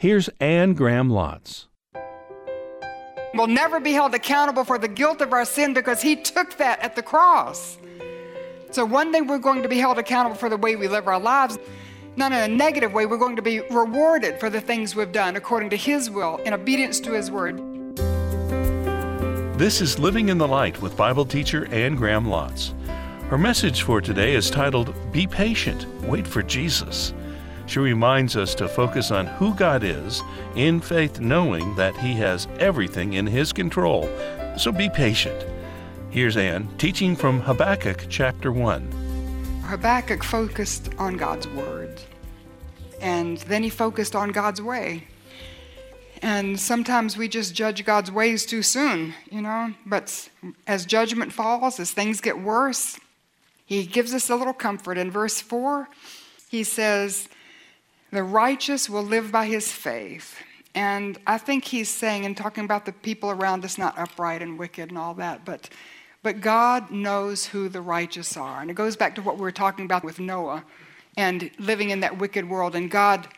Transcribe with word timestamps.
Here's 0.00 0.30
Anne 0.38 0.74
Graham 0.74 1.10
Lotz. 1.10 1.66
We'll 3.34 3.48
never 3.48 3.80
be 3.80 3.90
held 3.90 4.14
accountable 4.14 4.62
for 4.62 4.78
the 4.78 4.86
guilt 4.86 5.20
of 5.20 5.32
our 5.32 5.44
sin 5.44 5.74
because 5.74 6.00
He 6.00 6.14
took 6.14 6.56
that 6.58 6.78
at 6.78 6.94
the 6.94 7.02
cross. 7.02 7.78
So 8.70 8.84
one 8.84 9.10
day 9.10 9.22
we're 9.22 9.40
going 9.40 9.60
to 9.64 9.68
be 9.68 9.78
held 9.78 9.98
accountable 9.98 10.36
for 10.36 10.48
the 10.48 10.56
way 10.56 10.76
we 10.76 10.86
live 10.86 11.08
our 11.08 11.18
lives. 11.18 11.58
Not 12.14 12.30
in 12.30 12.38
a 12.38 12.46
negative 12.46 12.92
way, 12.92 13.06
we're 13.06 13.18
going 13.18 13.34
to 13.34 13.42
be 13.42 13.58
rewarded 13.58 14.38
for 14.38 14.48
the 14.48 14.60
things 14.60 14.94
we've 14.94 15.10
done 15.10 15.34
according 15.34 15.70
to 15.70 15.76
His 15.76 16.08
will 16.08 16.36
in 16.44 16.54
obedience 16.54 17.00
to 17.00 17.14
His 17.14 17.28
word. 17.28 17.58
This 19.58 19.80
is 19.80 19.98
Living 19.98 20.28
in 20.28 20.38
the 20.38 20.46
Light 20.46 20.80
with 20.80 20.96
Bible 20.96 21.24
teacher 21.24 21.66
Anne 21.72 21.96
Graham 21.96 22.26
Lotz. 22.26 22.72
Her 23.30 23.38
message 23.38 23.82
for 23.82 24.00
today 24.00 24.36
is 24.36 24.48
titled 24.48 24.94
Be 25.10 25.26
Patient, 25.26 25.86
Wait 26.02 26.24
for 26.24 26.44
Jesus. 26.44 27.12
She 27.68 27.80
reminds 27.80 28.34
us 28.34 28.54
to 28.56 28.66
focus 28.66 29.10
on 29.10 29.26
who 29.26 29.54
God 29.54 29.84
is, 29.84 30.22
in 30.56 30.80
faith 30.80 31.20
knowing 31.20 31.74
that 31.74 31.94
He 31.98 32.14
has 32.14 32.48
everything 32.58 33.12
in 33.12 33.26
His 33.26 33.52
control. 33.52 34.08
So 34.56 34.72
be 34.72 34.88
patient. 34.88 35.44
Here's 36.08 36.38
Anne 36.38 36.66
teaching 36.78 37.14
from 37.14 37.40
Habakkuk 37.42 38.06
chapter 38.08 38.50
1. 38.52 39.62
Habakkuk 39.66 40.24
focused 40.24 40.88
on 40.96 41.18
God's 41.18 41.46
word, 41.48 42.00
and 43.02 43.36
then 43.36 43.62
he 43.62 43.68
focused 43.68 44.16
on 44.16 44.30
God's 44.30 44.62
way. 44.62 45.04
And 46.22 46.58
sometimes 46.58 47.18
we 47.18 47.28
just 47.28 47.54
judge 47.54 47.84
God's 47.84 48.10
ways 48.10 48.46
too 48.46 48.62
soon, 48.62 49.12
you 49.30 49.42
know. 49.42 49.74
But 49.84 50.30
as 50.66 50.86
judgment 50.86 51.34
falls, 51.34 51.78
as 51.78 51.90
things 51.90 52.22
get 52.22 52.40
worse, 52.40 52.98
he 53.66 53.84
gives 53.84 54.14
us 54.14 54.30
a 54.30 54.36
little 54.36 54.54
comfort. 54.54 54.96
In 54.96 55.10
verse 55.10 55.42
4, 55.42 55.86
he 56.48 56.64
says, 56.64 57.28
The 58.10 58.22
righteous 58.22 58.88
will 58.88 59.02
live 59.02 59.30
by 59.30 59.46
his 59.46 59.70
faith. 59.70 60.36
And 60.74 61.18
I 61.26 61.38
think 61.38 61.64
he's 61.64 61.88
saying, 61.88 62.24
and 62.24 62.36
talking 62.36 62.64
about 62.64 62.86
the 62.86 62.92
people 62.92 63.30
around 63.30 63.64
us, 63.64 63.78
not 63.78 63.98
upright 63.98 64.42
and 64.42 64.58
wicked 64.58 64.90
and 64.90 64.98
all 64.98 65.14
that, 65.14 65.44
but 65.44 65.68
but 66.22 66.40
God 66.40 66.90
knows 66.90 67.46
who 67.46 67.68
the 67.68 67.80
righteous 67.80 68.36
are. 68.36 68.60
And 68.60 68.70
it 68.70 68.74
goes 68.74 68.96
back 68.96 69.14
to 69.14 69.22
what 69.22 69.36
we 69.36 69.42
were 69.42 69.52
talking 69.52 69.84
about 69.84 70.04
with 70.04 70.18
Noah 70.18 70.64
and 71.16 71.50
living 71.58 71.90
in 71.90 72.00
that 72.00 72.18
wicked 72.18 72.48
world. 72.48 72.74
And 72.74 72.90
God, 72.90 73.28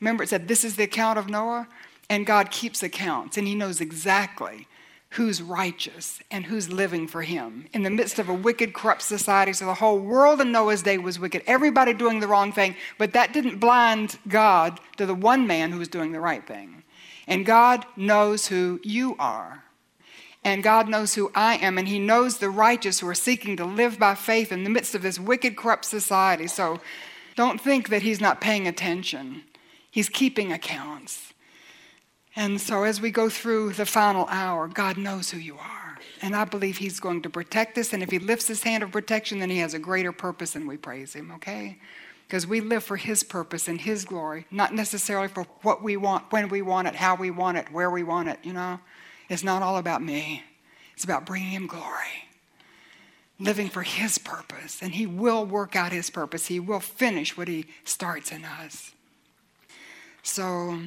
remember, 0.00 0.22
it 0.22 0.28
said, 0.28 0.48
This 0.48 0.64
is 0.64 0.76
the 0.76 0.84
account 0.84 1.18
of 1.18 1.28
Noah. 1.28 1.68
And 2.08 2.24
God 2.24 2.50
keeps 2.50 2.82
accounts, 2.82 3.36
and 3.36 3.48
He 3.48 3.54
knows 3.54 3.80
exactly 3.80 4.68
who's 5.16 5.42
righteous 5.42 6.20
and 6.30 6.46
who's 6.46 6.72
living 6.72 7.06
for 7.06 7.22
Him 7.22 7.66
in 7.72 7.82
the 7.82 7.90
midst 7.90 8.18
of 8.18 8.28
a 8.28 8.34
wicked, 8.34 8.72
corrupt 8.72 9.02
society. 9.02 9.52
So 9.52 9.66
the 9.66 9.74
whole 9.74 9.98
world 9.98 10.40
in 10.40 10.52
Noah's 10.52 10.82
day 10.82 10.98
was 10.98 11.18
wicked, 11.18 11.42
everybody 11.46 11.92
doing 11.92 12.20
the 12.20 12.28
wrong 12.28 12.52
thing. 12.52 12.76
But 12.98 13.12
that 13.14 13.32
didn't 13.32 13.58
blind 13.58 14.18
God 14.28 14.80
to 14.96 15.06
the 15.06 15.14
one 15.14 15.46
man 15.46 15.72
who 15.72 15.78
was 15.78 15.88
doing 15.88 16.12
the 16.12 16.20
right 16.20 16.46
thing. 16.46 16.82
And 17.26 17.44
God 17.44 17.84
knows 17.96 18.46
who 18.46 18.80
you 18.82 19.16
are 19.18 19.64
and 20.46 20.62
God 20.62 20.88
knows 20.88 21.14
who 21.14 21.32
I 21.34 21.56
am, 21.56 21.76
and 21.76 21.88
He 21.88 21.98
knows 21.98 22.38
the 22.38 22.50
righteous 22.50 23.00
who 23.00 23.08
are 23.08 23.16
seeking 23.16 23.56
to 23.56 23.64
live 23.64 23.98
by 23.98 24.14
faith 24.14 24.52
in 24.52 24.62
the 24.62 24.70
midst 24.70 24.94
of 24.94 25.02
this 25.02 25.18
wicked, 25.18 25.56
corrupt 25.56 25.84
society. 25.84 26.46
So 26.46 26.78
don't 27.34 27.60
think 27.60 27.88
that 27.88 28.02
He's 28.02 28.20
not 28.20 28.40
paying 28.40 28.68
attention, 28.68 29.42
He's 29.90 30.08
keeping 30.08 30.52
accounts. 30.52 31.32
And 32.36 32.60
so 32.60 32.82
as 32.82 33.00
we 33.00 33.10
go 33.10 33.30
through 33.30 33.72
the 33.72 33.86
final 33.86 34.26
hour, 34.28 34.68
God 34.68 34.98
knows 34.98 35.30
who 35.30 35.38
you 35.38 35.56
are. 35.56 35.98
And 36.20 36.36
I 36.36 36.44
believe 36.44 36.76
He's 36.76 37.00
going 37.00 37.22
to 37.22 37.30
protect 37.30 37.78
us. 37.78 37.94
And 37.94 38.02
if 38.02 38.10
He 38.10 38.18
lifts 38.18 38.46
His 38.46 38.62
hand 38.62 38.82
of 38.82 38.92
protection, 38.92 39.38
then 39.38 39.48
He 39.48 39.58
has 39.58 39.72
a 39.72 39.78
greater 39.78 40.12
purpose, 40.12 40.54
and 40.54 40.68
we 40.68 40.76
praise 40.76 41.14
Him, 41.14 41.32
okay? 41.32 41.78
Because 42.26 42.46
we 42.46 42.60
live 42.60 42.84
for 42.84 42.96
His 42.96 43.22
purpose 43.22 43.68
and 43.68 43.80
His 43.80 44.04
glory, 44.04 44.46
not 44.50 44.74
necessarily 44.74 45.28
for 45.28 45.44
what 45.62 45.82
we 45.82 45.96
want, 45.96 46.30
when 46.30 46.48
we 46.48 46.60
want 46.60 46.88
it, 46.88 46.94
how 46.94 47.16
we 47.16 47.30
want 47.30 47.56
it, 47.56 47.72
where 47.72 47.90
we 47.90 48.02
want 48.02 48.28
it, 48.28 48.38
you 48.42 48.52
know? 48.52 48.80
It's 49.28 49.42
not 49.42 49.62
all 49.62 49.78
about 49.78 50.02
me, 50.02 50.44
it's 50.92 51.04
about 51.04 51.24
bringing 51.24 51.50
Him 51.50 51.66
glory, 51.66 52.28
living 53.40 53.70
for 53.70 53.82
His 53.82 54.18
purpose. 54.18 54.82
And 54.82 54.92
He 54.94 55.06
will 55.06 55.46
work 55.46 55.74
out 55.74 55.90
His 55.90 56.10
purpose, 56.10 56.46
He 56.46 56.60
will 56.60 56.80
finish 56.80 57.36
what 57.36 57.48
He 57.48 57.66
starts 57.84 58.30
in 58.30 58.44
us. 58.44 58.92
So 60.22 60.80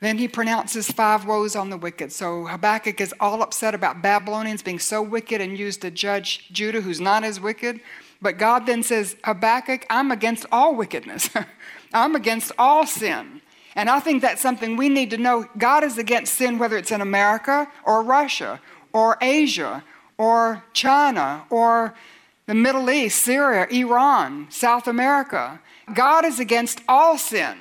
then 0.00 0.18
He 0.18 0.28
pronounces 0.28 0.90
five 0.90 1.24
woes 1.24 1.56
on 1.56 1.70
the 1.70 1.76
wicked. 1.76 2.12
So 2.12 2.46
Habakkuk 2.46 3.00
is 3.00 3.14
all 3.18 3.42
upset 3.42 3.74
about 3.74 4.02
Babylonians 4.02 4.62
being 4.62 4.78
so 4.78 5.02
wicked 5.02 5.40
and 5.40 5.58
used 5.58 5.82
to 5.82 5.90
judge 5.90 6.48
Judah, 6.52 6.80
who's 6.80 7.00
not 7.00 7.24
as 7.24 7.40
wicked. 7.40 7.80
But 8.20 8.38
God 8.38 8.66
then 8.66 8.82
says, 8.82 9.16
Habakkuk, 9.24 9.86
I'm 9.90 10.10
against 10.10 10.46
all 10.50 10.74
wickedness. 10.74 11.30
I'm 11.92 12.14
against 12.14 12.52
all 12.58 12.86
sin. 12.86 13.40
And 13.74 13.88
I 13.88 14.00
think 14.00 14.22
that's 14.22 14.42
something 14.42 14.76
we 14.76 14.88
need 14.88 15.10
to 15.10 15.18
know. 15.18 15.46
God 15.56 15.84
is 15.84 15.98
against 15.98 16.34
sin, 16.34 16.58
whether 16.58 16.76
it's 16.76 16.90
in 16.90 17.00
America 17.00 17.70
or 17.84 18.02
Russia 18.02 18.60
or 18.92 19.16
Asia 19.20 19.84
or 20.16 20.64
China 20.72 21.44
or 21.48 21.94
the 22.46 22.54
Middle 22.54 22.90
East, 22.90 23.22
Syria, 23.22 23.68
Iran, 23.70 24.48
South 24.50 24.88
America. 24.88 25.60
God 25.94 26.24
is 26.24 26.40
against 26.40 26.80
all 26.88 27.18
sin. 27.18 27.56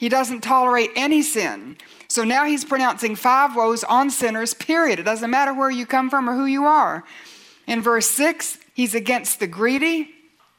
He 0.00 0.08
doesn't 0.08 0.40
tolerate 0.40 0.92
any 0.96 1.20
sin. 1.20 1.76
So 2.08 2.24
now 2.24 2.46
he's 2.46 2.64
pronouncing 2.64 3.16
five 3.16 3.54
woes 3.54 3.84
on 3.84 4.08
sinners, 4.08 4.54
period. 4.54 4.98
It 4.98 5.02
doesn't 5.02 5.30
matter 5.30 5.52
where 5.52 5.70
you 5.70 5.84
come 5.84 6.08
from 6.08 6.26
or 6.26 6.34
who 6.34 6.46
you 6.46 6.64
are. 6.64 7.04
In 7.66 7.82
verse 7.82 8.06
6, 8.06 8.56
he's 8.72 8.94
against 8.94 9.40
the 9.40 9.46
greedy. 9.46 10.14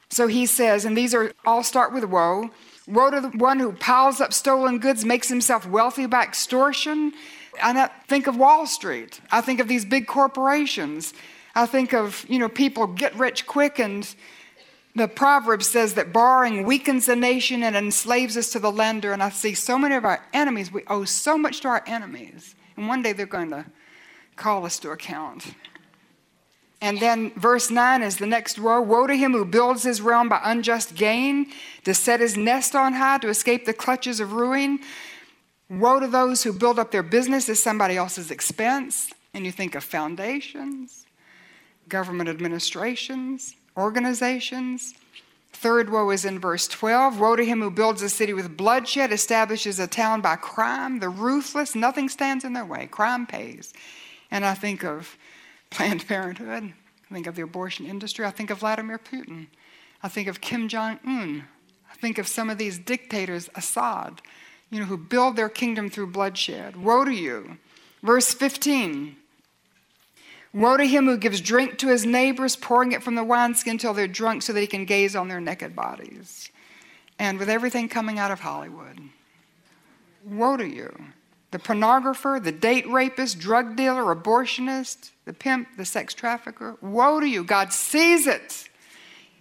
So 0.09 0.27
he 0.27 0.45
says, 0.45 0.85
and 0.85 0.95
these 0.95 1.15
are 1.15 1.33
all 1.43 1.63
start 1.63 1.91
with 1.91 2.03
woe. 2.03 2.51
Woe 2.87 3.09
to 3.09 3.19
the 3.19 3.29
one 3.29 3.57
who 3.57 3.71
piles 3.71 4.21
up 4.21 4.31
stolen 4.31 4.77
goods, 4.77 5.03
makes 5.05 5.29
himself 5.29 5.67
wealthy 5.67 6.05
by 6.05 6.21
extortion. 6.21 7.11
And 7.63 7.79
I 7.79 7.87
think 8.07 8.27
of 8.27 8.37
Wall 8.37 8.67
Street. 8.67 9.21
I 9.31 9.41
think 9.41 9.59
of 9.59 9.67
these 9.67 9.85
big 9.85 10.05
corporations. 10.05 11.15
I 11.55 11.65
think 11.65 11.95
of, 11.95 12.27
you 12.29 12.37
know, 12.37 12.47
people 12.47 12.85
get 12.85 13.15
rich 13.15 13.47
quick 13.47 13.79
and 13.79 14.07
the 14.95 15.07
proverb 15.07 15.63
says 15.63 15.93
that 15.93 16.11
borrowing 16.11 16.65
weakens 16.65 17.07
a 17.07 17.15
nation 17.15 17.63
and 17.63 17.75
enslaves 17.75 18.35
us 18.35 18.49
to 18.51 18.59
the 18.59 18.71
lender. 18.71 19.13
And 19.13 19.23
I 19.23 19.29
see 19.29 19.53
so 19.53 19.77
many 19.77 19.95
of 19.95 20.03
our 20.03 20.25
enemies, 20.33 20.71
we 20.71 20.83
owe 20.87 21.05
so 21.05 21.37
much 21.37 21.61
to 21.61 21.69
our 21.69 21.83
enemies. 21.87 22.55
And 22.75 22.87
one 22.87 23.01
day 23.01 23.13
they're 23.13 23.25
going 23.25 23.51
to 23.51 23.65
call 24.35 24.65
us 24.65 24.79
to 24.79 24.91
account. 24.91 25.53
And 26.81 26.99
then 26.99 27.31
verse 27.35 27.69
9 27.69 28.01
is 28.01 28.17
the 28.17 28.25
next 28.25 28.57
woe 28.57 28.81
Woe 28.81 29.05
to 29.05 29.15
him 29.15 29.33
who 29.33 29.45
builds 29.45 29.83
his 29.83 30.01
realm 30.01 30.29
by 30.29 30.41
unjust 30.43 30.95
gain, 30.95 31.51
to 31.83 31.93
set 31.93 32.19
his 32.19 32.35
nest 32.35 32.75
on 32.75 32.93
high, 32.93 33.19
to 33.19 33.29
escape 33.29 33.65
the 33.65 33.73
clutches 33.73 34.19
of 34.19 34.33
ruin. 34.33 34.79
Woe 35.69 35.99
to 35.99 36.07
those 36.07 36.43
who 36.43 36.51
build 36.51 36.79
up 36.79 36.91
their 36.91 37.03
business 37.03 37.47
at 37.49 37.57
somebody 37.57 37.97
else's 37.97 38.31
expense. 38.31 39.11
And 39.33 39.45
you 39.45 39.51
think 39.51 39.75
of 39.75 39.83
foundations, 39.83 41.05
government 41.87 42.29
administrations, 42.29 43.55
organizations. 43.77 44.93
Third 45.53 45.89
woe 45.89 46.09
is 46.09 46.25
in 46.25 46.39
verse 46.39 46.67
12. 46.67 47.19
Woe 47.19 47.35
to 47.35 47.45
him 47.45 47.61
who 47.61 47.69
builds 47.69 48.01
a 48.01 48.09
city 48.09 48.33
with 48.33 48.57
bloodshed, 48.57 49.11
establishes 49.11 49.79
a 49.79 49.87
town 49.87 50.21
by 50.21 50.35
crime. 50.35 50.99
The 50.99 51.09
ruthless, 51.09 51.75
nothing 51.75 52.09
stands 52.09 52.43
in 52.43 52.53
their 52.53 52.65
way. 52.65 52.87
Crime 52.87 53.27
pays. 53.27 53.73
And 54.31 54.45
I 54.45 54.53
think 54.53 54.83
of 54.83 55.17
Planned 55.69 56.07
Parenthood. 56.07 56.73
I 57.09 57.13
think 57.13 57.27
of 57.27 57.35
the 57.35 57.43
abortion 57.43 57.85
industry. 57.85 58.25
I 58.25 58.31
think 58.31 58.49
of 58.49 58.59
Vladimir 58.59 58.97
Putin. 58.97 59.47
I 60.01 60.07
think 60.07 60.27
of 60.27 60.41
Kim 60.41 60.67
Jong 60.67 60.99
un. 61.05 61.45
I 61.91 61.95
think 61.95 62.17
of 62.17 62.27
some 62.27 62.49
of 62.49 62.57
these 62.57 62.79
dictators, 62.79 63.49
Assad, 63.53 64.21
you 64.69 64.79
know, 64.79 64.85
who 64.85 64.97
build 64.97 65.35
their 65.35 65.49
kingdom 65.49 65.89
through 65.89 66.07
bloodshed. 66.07 66.77
Woe 66.77 67.05
to 67.05 67.11
you. 67.11 67.57
Verse 68.01 68.33
15. 68.33 69.15
Woe 70.53 70.77
to 70.77 70.85
him 70.85 71.05
who 71.05 71.17
gives 71.17 71.39
drink 71.39 71.77
to 71.77 71.87
his 71.87 72.05
neighbors, 72.05 72.55
pouring 72.55 72.91
it 72.91 73.03
from 73.03 73.15
the 73.15 73.23
wineskin 73.23 73.77
till 73.77 73.93
they're 73.93 74.07
drunk 74.07 74.41
so 74.41 74.51
that 74.53 74.59
he 74.59 74.67
can 74.67 74.85
gaze 74.85 75.15
on 75.15 75.29
their 75.29 75.39
naked 75.39 75.75
bodies. 75.75 76.49
And 77.17 77.39
with 77.39 77.49
everything 77.49 77.87
coming 77.87 78.19
out 78.19 78.31
of 78.31 78.39
Hollywood, 78.41 78.99
woe 80.25 80.57
to 80.57 80.67
you. 80.67 80.93
The 81.51 81.59
pornographer, 81.59 82.41
the 82.41 82.51
date 82.51 82.87
rapist, 82.89 83.39
drug 83.39 83.75
dealer, 83.75 84.15
abortionist, 84.15 85.11
the 85.25 85.33
pimp, 85.33 85.67
the 85.77 85.85
sex 85.85 86.13
trafficker. 86.13 86.77
Woe 86.81 87.19
to 87.19 87.27
you. 87.27 87.43
God 87.43 87.73
sees 87.73 88.25
it 88.25 88.69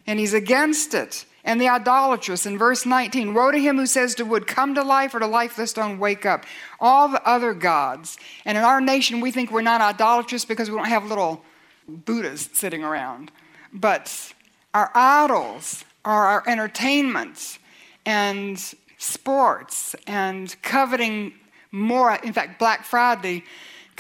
and 0.07 0.19
he's 0.19 0.35
against 0.35 0.93
it. 0.93 1.25
And 1.45 1.61
the 1.61 1.69
idolatrous 1.69 2.47
in 2.47 2.59
verse 2.59 2.85
19 2.85 3.35
Woe 3.35 3.51
to 3.51 3.59
him 3.59 3.77
who 3.77 3.87
says 3.87 4.15
to 4.17 4.25
wood, 4.25 4.47
Come 4.47 4.75
to 4.75 4.83
life, 4.83 5.15
or 5.15 5.21
to 5.21 5.27
lifeless 5.27 5.71
stone, 5.71 5.99
wake 5.99 6.27
up. 6.27 6.45
All 6.79 7.09
the 7.09 7.27
other 7.27 7.55
gods. 7.55 8.19
And 8.45 8.59
in 8.59 8.65
our 8.65 8.81
nation, 8.81 9.21
we 9.21 9.31
think 9.31 9.51
we're 9.51 9.63
not 9.63 9.81
idolatrous 9.81 10.45
because 10.45 10.71
we 10.71 10.77
don't 10.77 10.87
have 10.87 11.07
little 11.07 11.43
Buddhas 11.89 12.51
sitting 12.53 12.85
around. 12.85 13.31
But 13.73 14.35
our 14.75 14.91
idols 14.95 15.85
are 16.05 16.27
our 16.27 16.43
entertainments 16.47 17.59
and 18.05 18.59
sports 18.99 19.95
and 20.07 20.55
coveting 20.63 21.33
more. 21.73 22.15
In 22.17 22.33
fact, 22.33 22.59
Black 22.59 22.85
Friday 22.85 23.45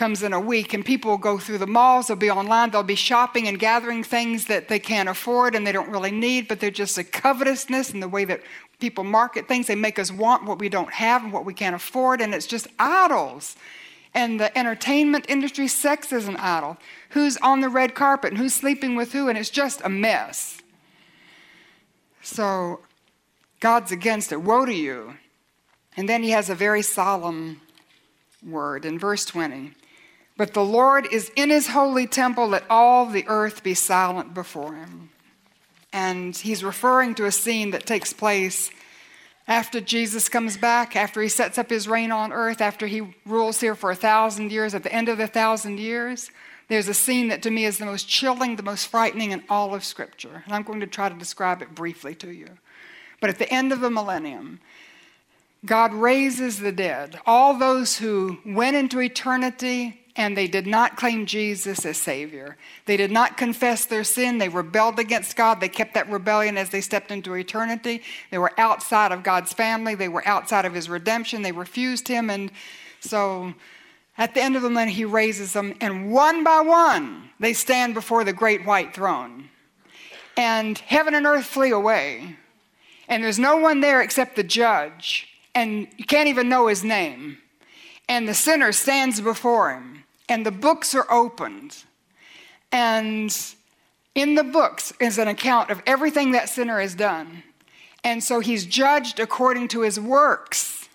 comes 0.00 0.23
in 0.23 0.32
a 0.32 0.41
week 0.41 0.73
and 0.75 0.85
people 0.85 1.11
will 1.11 1.19
go 1.31 1.37
through 1.38 1.58
the 1.58 1.67
malls 1.67 2.06
they'll 2.06 2.17
be 2.29 2.31
online 2.31 2.70
they'll 2.70 2.82
be 2.82 2.94
shopping 3.11 3.47
and 3.49 3.58
gathering 3.58 4.02
things 4.02 4.47
that 4.47 4.69
they 4.69 4.79
can't 4.79 5.08
afford 5.08 5.55
and 5.55 5.67
they 5.67 5.73
don't 5.73 5.91
really 5.91 6.11
need 6.11 6.49
but 6.49 6.58
they're 6.58 6.70
just 6.85 6.97
a 6.99 7.05
covetousness 7.05 7.91
and 7.91 8.02
the 8.02 8.08
way 8.08 8.25
that 8.25 8.41
People 8.81 9.05
market 9.05 9.47
things, 9.47 9.67
they 9.67 9.75
make 9.75 9.99
us 9.99 10.11
want 10.11 10.44
what 10.44 10.58
we 10.58 10.70
don't 10.70 10.93
have 10.94 11.23
and 11.23 11.32
what 11.32 11.44
we 11.44 11.52
can't 11.52 11.76
afford, 11.76 12.23
and 12.23 12.35
it's 12.35 12.47
just 12.47 12.67
idols. 12.79 13.55
And 14.14 14.41
the 14.41 14.56
entertainment 14.58 15.26
industry, 15.29 15.69
sex 15.69 16.12
is 16.12 16.26
an 16.26 16.37
idol. 16.37 16.79
Who's 17.11 17.37
on 17.37 17.61
the 17.61 17.69
red 17.69 17.94
carpet 17.94 18.31
and 18.31 18.38
who's 18.38 18.55
sleeping 18.55 18.97
with 18.97 19.12
who, 19.12 19.29
and 19.29 19.38
it's 19.38 19.50
just 19.50 19.82
a 19.85 19.91
mess. 19.91 20.62
So 22.23 22.81
God's 23.61 23.93
against 23.93 24.32
it. 24.32 24.41
Woe 24.41 24.64
to 24.64 24.75
you. 24.75 25.14
And 25.97 26.08
then 26.08 26.23
he 26.23 26.31
has 26.31 26.49
a 26.49 26.55
very 26.55 26.82
solemn 26.82 27.61
word 28.43 28.87
in 28.87 28.99
verse 28.99 29.26
20. 29.26 29.73
But 30.40 30.54
the 30.54 30.64
Lord 30.64 31.06
is 31.12 31.31
in 31.37 31.50
his 31.50 31.66
holy 31.66 32.06
temple, 32.06 32.48
let 32.48 32.64
all 32.70 33.04
the 33.04 33.28
earth 33.28 33.62
be 33.62 33.75
silent 33.75 34.32
before 34.32 34.75
him. 34.75 35.10
And 35.92 36.34
he's 36.34 36.64
referring 36.64 37.14
to 37.16 37.26
a 37.26 37.31
scene 37.31 37.72
that 37.72 37.84
takes 37.84 38.14
place 38.14 38.70
after 39.46 39.82
Jesus 39.82 40.31
comes 40.31 40.56
back, 40.56 40.96
after 40.96 41.20
he 41.20 41.28
sets 41.28 41.58
up 41.58 41.69
his 41.69 41.87
reign 41.87 42.10
on 42.10 42.32
earth, 42.32 42.62
after 42.62 42.87
he 42.87 43.14
rules 43.26 43.60
here 43.60 43.75
for 43.75 43.90
a 43.90 43.94
thousand 43.94 44.50
years, 44.50 44.75
at 44.75 44.82
the 44.82 44.90
end 44.90 45.10
of 45.10 45.19
the 45.19 45.26
thousand 45.26 45.78
years. 45.78 46.31
There's 46.69 46.88
a 46.88 46.94
scene 46.94 47.28
that 47.28 47.42
to 47.42 47.50
me 47.50 47.66
is 47.66 47.76
the 47.76 47.84
most 47.84 48.08
chilling, 48.08 48.56
the 48.56 48.62
most 48.62 48.87
frightening 48.87 49.32
in 49.32 49.44
all 49.50 49.75
of 49.75 49.84
Scripture. 49.84 50.42
And 50.46 50.54
I'm 50.54 50.62
going 50.62 50.81
to 50.81 50.87
try 50.87 51.10
to 51.10 51.14
describe 51.14 51.60
it 51.60 51.75
briefly 51.75 52.14
to 52.14 52.31
you. 52.31 52.48
But 53.20 53.28
at 53.28 53.38
the 53.38 53.52
end 53.52 53.72
of 53.72 53.81
the 53.81 53.90
millennium, 53.90 54.60
God 55.66 55.92
raises 55.92 56.60
the 56.60 56.72
dead, 56.72 57.20
all 57.26 57.58
those 57.58 57.98
who 57.98 58.38
went 58.46 58.76
into 58.76 59.02
eternity 59.02 60.00
and 60.16 60.36
they 60.36 60.48
did 60.48 60.66
not 60.66 60.96
claim 60.96 61.26
Jesus 61.26 61.86
as 61.86 61.96
Savior. 61.96 62.56
They 62.86 62.96
did 62.96 63.10
not 63.10 63.36
confess 63.36 63.84
their 63.84 64.04
sin. 64.04 64.38
They 64.38 64.48
rebelled 64.48 64.98
against 64.98 65.36
God. 65.36 65.60
They 65.60 65.68
kept 65.68 65.94
that 65.94 66.10
rebellion 66.10 66.58
as 66.58 66.70
they 66.70 66.80
stepped 66.80 67.10
into 67.10 67.34
eternity. 67.34 68.02
They 68.30 68.38
were 68.38 68.52
outside 68.58 69.12
of 69.12 69.22
God's 69.22 69.52
family. 69.52 69.94
They 69.94 70.08
were 70.08 70.26
outside 70.26 70.64
of 70.64 70.74
His 70.74 70.88
redemption. 70.88 71.42
They 71.42 71.52
refused 71.52 72.08
Him. 72.08 72.28
And 72.28 72.50
so 73.00 73.54
at 74.18 74.34
the 74.34 74.42
end 74.42 74.56
of 74.56 74.62
the 74.62 74.70
millennium, 74.70 74.96
He 74.96 75.04
raises 75.04 75.52
them, 75.52 75.74
and 75.80 76.10
one 76.12 76.44
by 76.44 76.60
one, 76.60 77.30
they 77.38 77.52
stand 77.52 77.94
before 77.94 78.24
the 78.24 78.32
great 78.32 78.66
white 78.66 78.94
throne. 78.94 79.48
And 80.36 80.78
heaven 80.78 81.14
and 81.14 81.26
earth 81.26 81.46
flee 81.46 81.70
away. 81.70 82.36
And 83.08 83.22
there's 83.24 83.38
no 83.38 83.56
one 83.56 83.80
there 83.80 84.02
except 84.02 84.36
the 84.36 84.44
judge. 84.44 85.28
And 85.54 85.88
you 85.96 86.04
can't 86.04 86.28
even 86.28 86.48
know 86.48 86.68
his 86.68 86.84
name 86.84 87.38
and 88.08 88.29
the 88.29 88.35
sinner 88.35 88.73
stands 88.73 89.20
before 89.20 89.73
him, 89.73 90.05
and 90.29 90.44
the 90.44 90.50
books 90.50 90.94
are 90.94 91.11
opened. 91.11 91.85
And 92.73 93.37
in 94.14 94.35
the 94.35 94.44
books 94.44 94.93
is 95.00 95.19
an 95.19 95.29
account 95.29 95.70
of 95.70 95.82
everything 95.87 96.32
that 96.32 96.49
sinner 96.49 96.81
has 96.81 96.94
done. 96.94 97.43
And 98.02 98.23
so 98.23 98.41
he's 98.41 98.64
judged 98.64 99.20
according 99.20 99.69
to 99.69 99.82
his 99.82 100.00
works. 100.00 100.88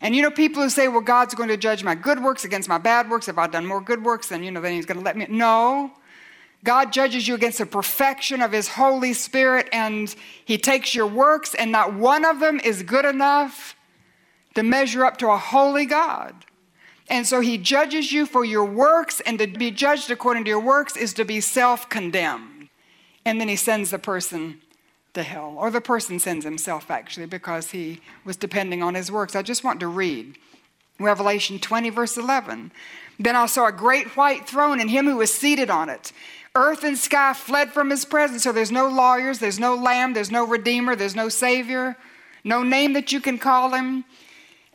And 0.00 0.14
you 0.14 0.22
know, 0.22 0.30
people 0.30 0.62
who 0.62 0.70
say, 0.70 0.88
well, 0.88 1.00
God's 1.00 1.34
going 1.34 1.48
to 1.48 1.56
judge 1.56 1.82
my 1.82 1.94
good 1.94 2.22
works 2.22 2.44
against 2.44 2.68
my 2.68 2.78
bad 2.78 3.10
works. 3.10 3.28
If 3.28 3.38
I've 3.38 3.50
done 3.50 3.66
more 3.66 3.80
good 3.80 4.04
works, 4.04 4.28
then, 4.28 4.42
you 4.42 4.50
know, 4.50 4.60
then 4.60 4.72
he's 4.72 4.86
going 4.86 4.98
to 4.98 5.04
let 5.04 5.16
me. 5.16 5.26
No. 5.28 5.90
God 6.64 6.92
judges 6.92 7.28
you 7.28 7.34
against 7.34 7.58
the 7.58 7.66
perfection 7.66 8.42
of 8.42 8.52
his 8.52 8.66
Holy 8.68 9.12
Spirit, 9.12 9.68
and 9.72 10.14
he 10.44 10.58
takes 10.58 10.94
your 10.94 11.06
works, 11.06 11.54
and 11.54 11.70
not 11.70 11.94
one 11.94 12.24
of 12.24 12.40
them 12.40 12.60
is 12.64 12.82
good 12.82 13.04
enough 13.04 13.75
to 14.56 14.62
measure 14.62 15.04
up 15.04 15.18
to 15.18 15.28
a 15.28 15.36
holy 15.36 15.86
God. 15.86 16.34
And 17.08 17.26
so 17.26 17.40
he 17.40 17.56
judges 17.56 18.10
you 18.10 18.26
for 18.26 18.44
your 18.44 18.64
works, 18.64 19.20
and 19.20 19.38
to 19.38 19.46
be 19.46 19.70
judged 19.70 20.10
according 20.10 20.44
to 20.44 20.50
your 20.50 20.60
works 20.60 20.96
is 20.96 21.12
to 21.14 21.24
be 21.24 21.40
self 21.40 21.88
condemned. 21.88 22.68
And 23.24 23.40
then 23.40 23.48
he 23.48 23.56
sends 23.56 23.90
the 23.90 23.98
person 23.98 24.60
to 25.14 25.22
hell, 25.22 25.54
or 25.56 25.70
the 25.70 25.80
person 25.80 26.18
sends 26.18 26.44
himself 26.44 26.90
actually, 26.90 27.26
because 27.26 27.70
he 27.70 28.00
was 28.24 28.36
depending 28.36 28.82
on 28.82 28.94
his 28.94 29.12
works. 29.12 29.36
I 29.36 29.42
just 29.42 29.62
want 29.62 29.78
to 29.80 29.86
read 29.86 30.36
Revelation 30.98 31.58
20, 31.58 31.90
verse 31.90 32.16
11. 32.16 32.72
Then 33.18 33.36
I 33.36 33.46
saw 33.46 33.66
a 33.66 33.72
great 33.72 34.16
white 34.16 34.48
throne 34.48 34.80
and 34.80 34.90
him 34.90 35.06
who 35.06 35.18
was 35.18 35.32
seated 35.32 35.70
on 35.70 35.88
it. 35.88 36.12
Earth 36.54 36.82
and 36.82 36.98
sky 36.98 37.34
fled 37.34 37.72
from 37.72 37.90
his 37.90 38.04
presence. 38.04 38.42
So 38.42 38.52
there's 38.52 38.72
no 38.72 38.88
lawyers, 38.88 39.38
there's 39.38 39.60
no 39.60 39.74
lamb, 39.74 40.14
there's 40.14 40.30
no 40.30 40.46
redeemer, 40.46 40.96
there's 40.96 41.14
no 41.14 41.28
savior, 41.28 41.96
no 42.42 42.62
name 42.62 42.94
that 42.94 43.12
you 43.12 43.20
can 43.20 43.38
call 43.38 43.74
him. 43.74 44.04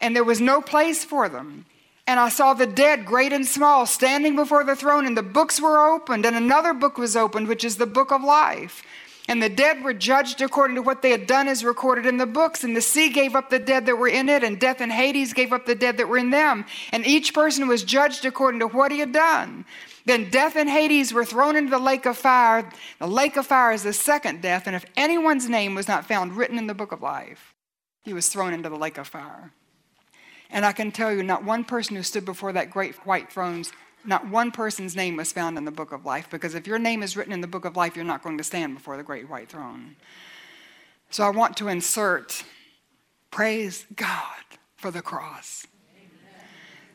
And 0.02 0.16
there 0.16 0.24
was 0.24 0.42
no 0.42 0.62
place 0.62 1.06
for 1.06 1.30
them. 1.30 1.66
And 2.08 2.20
I 2.20 2.30
saw 2.30 2.54
the 2.54 2.68
dead, 2.68 3.06
great 3.06 3.32
and 3.32 3.46
small, 3.46 3.86
standing 3.86 4.36
before 4.36 4.64
the 4.64 4.76
throne, 4.76 5.06
and 5.06 5.16
the 5.16 5.24
books 5.24 5.62
were 5.62 5.94
opened, 5.94 6.26
and 6.26 6.36
another 6.36 6.74
book 6.74 6.98
was 6.98 7.16
opened, 7.16 7.48
which 7.48 7.64
is 7.64 7.78
the 7.78 7.86
book 7.86 8.12
of 8.12 8.24
life. 8.24 8.84
And 9.30 9.42
the 9.42 9.50
dead 9.50 9.84
were 9.84 9.94
judged 9.94 10.42
according 10.42 10.76
to 10.76 10.82
what 10.82 11.02
they 11.02 11.12
had 11.12 11.28
done, 11.28 11.48
as 11.48 11.64
recorded 11.64 12.06
in 12.06 12.18
the 12.18 12.26
books. 12.26 12.64
And 12.64 12.76
the 12.76 12.82
sea 12.82 13.10
gave 13.10 13.36
up 13.36 13.50
the 13.50 13.60
dead 13.60 13.86
that 13.86 13.96
were 13.96 14.08
in 14.08 14.28
it, 14.28 14.44
and 14.44 14.60
death 14.60 14.82
and 14.82 14.92
Hades 14.92 15.32
gave 15.32 15.54
up 15.54 15.66
the 15.66 15.76
dead 15.76 15.98
that 15.98 16.10
were 16.10 16.18
in 16.18 16.32
them. 16.32 16.66
And 16.92 17.06
each 17.06 17.34
person 17.34 17.68
was 17.68 17.84
judged 17.84 18.26
according 18.26 18.60
to 18.60 18.68
what 18.68 18.92
he 18.92 19.00
had 19.00 19.14
done. 19.14 19.64
Then 20.06 20.32
death 20.32 20.56
and 20.56 20.70
Hades 20.70 21.14
were 21.14 21.24
thrown 21.24 21.56
into 21.56 21.70
the 21.70 21.80
lake 21.80 22.08
of 22.08 22.18
fire. 22.18 22.68
The 23.00 23.08
lake 23.08 23.38
of 23.38 23.46
fire 23.46 23.72
is 23.72 23.84
the 23.84 23.94
second 23.94 24.42
death. 24.42 24.66
And 24.66 24.76
if 24.76 24.86
anyone's 24.98 25.48
name 25.48 25.76
was 25.76 25.88
not 25.88 26.08
found 26.08 26.36
written 26.36 26.58
in 26.58 26.68
the 26.68 26.74
book 26.74 26.92
of 26.92 27.02
life, 27.02 27.54
he 28.04 28.14
was 28.14 28.28
thrown 28.28 28.54
into 28.54 28.70
the 28.70 28.76
lake 28.76 28.98
of 28.98 29.08
fire. 29.08 29.54
And 30.52 30.66
I 30.66 30.74
can 30.74 30.92
tell 30.92 31.14
you, 31.14 31.24
not 31.24 31.44
one 31.44 31.64
person 31.64 31.96
who 31.96 32.04
stood 32.04 32.26
before 32.26 32.52
that 32.54 32.70
great 32.70 32.96
white 33.06 33.32
throne, 33.32 33.64
not 34.06 34.28
one 34.28 34.52
person's 34.52 34.96
name 34.96 35.16
was 35.16 35.32
found 35.32 35.58
in 35.58 35.66
the 35.66 35.72
book 35.72 35.92
of 35.92 36.06
life. 36.06 36.30
Because 36.30 36.56
if 36.56 36.68
your 36.68 36.80
name 36.80 37.04
is 37.04 37.16
written 37.16 37.34
in 37.34 37.42
the 37.42 37.48
book 37.48 37.66
of 37.66 37.78
life, 37.78 37.96
you're 37.96 38.06
not 38.06 38.24
going 38.24 38.38
to 38.38 38.44
stand 38.44 38.76
before 38.76 38.98
the 38.98 39.04
great 39.04 39.30
white 39.30 39.50
throne. 39.50 39.96
So 41.10 41.24
I 41.24 41.30
want 41.30 41.58
to 41.58 41.68
insert 41.68 42.44
praise 43.32 43.86
God 43.96 44.44
for 44.76 44.92
the 44.92 45.02
cross. 45.02 45.66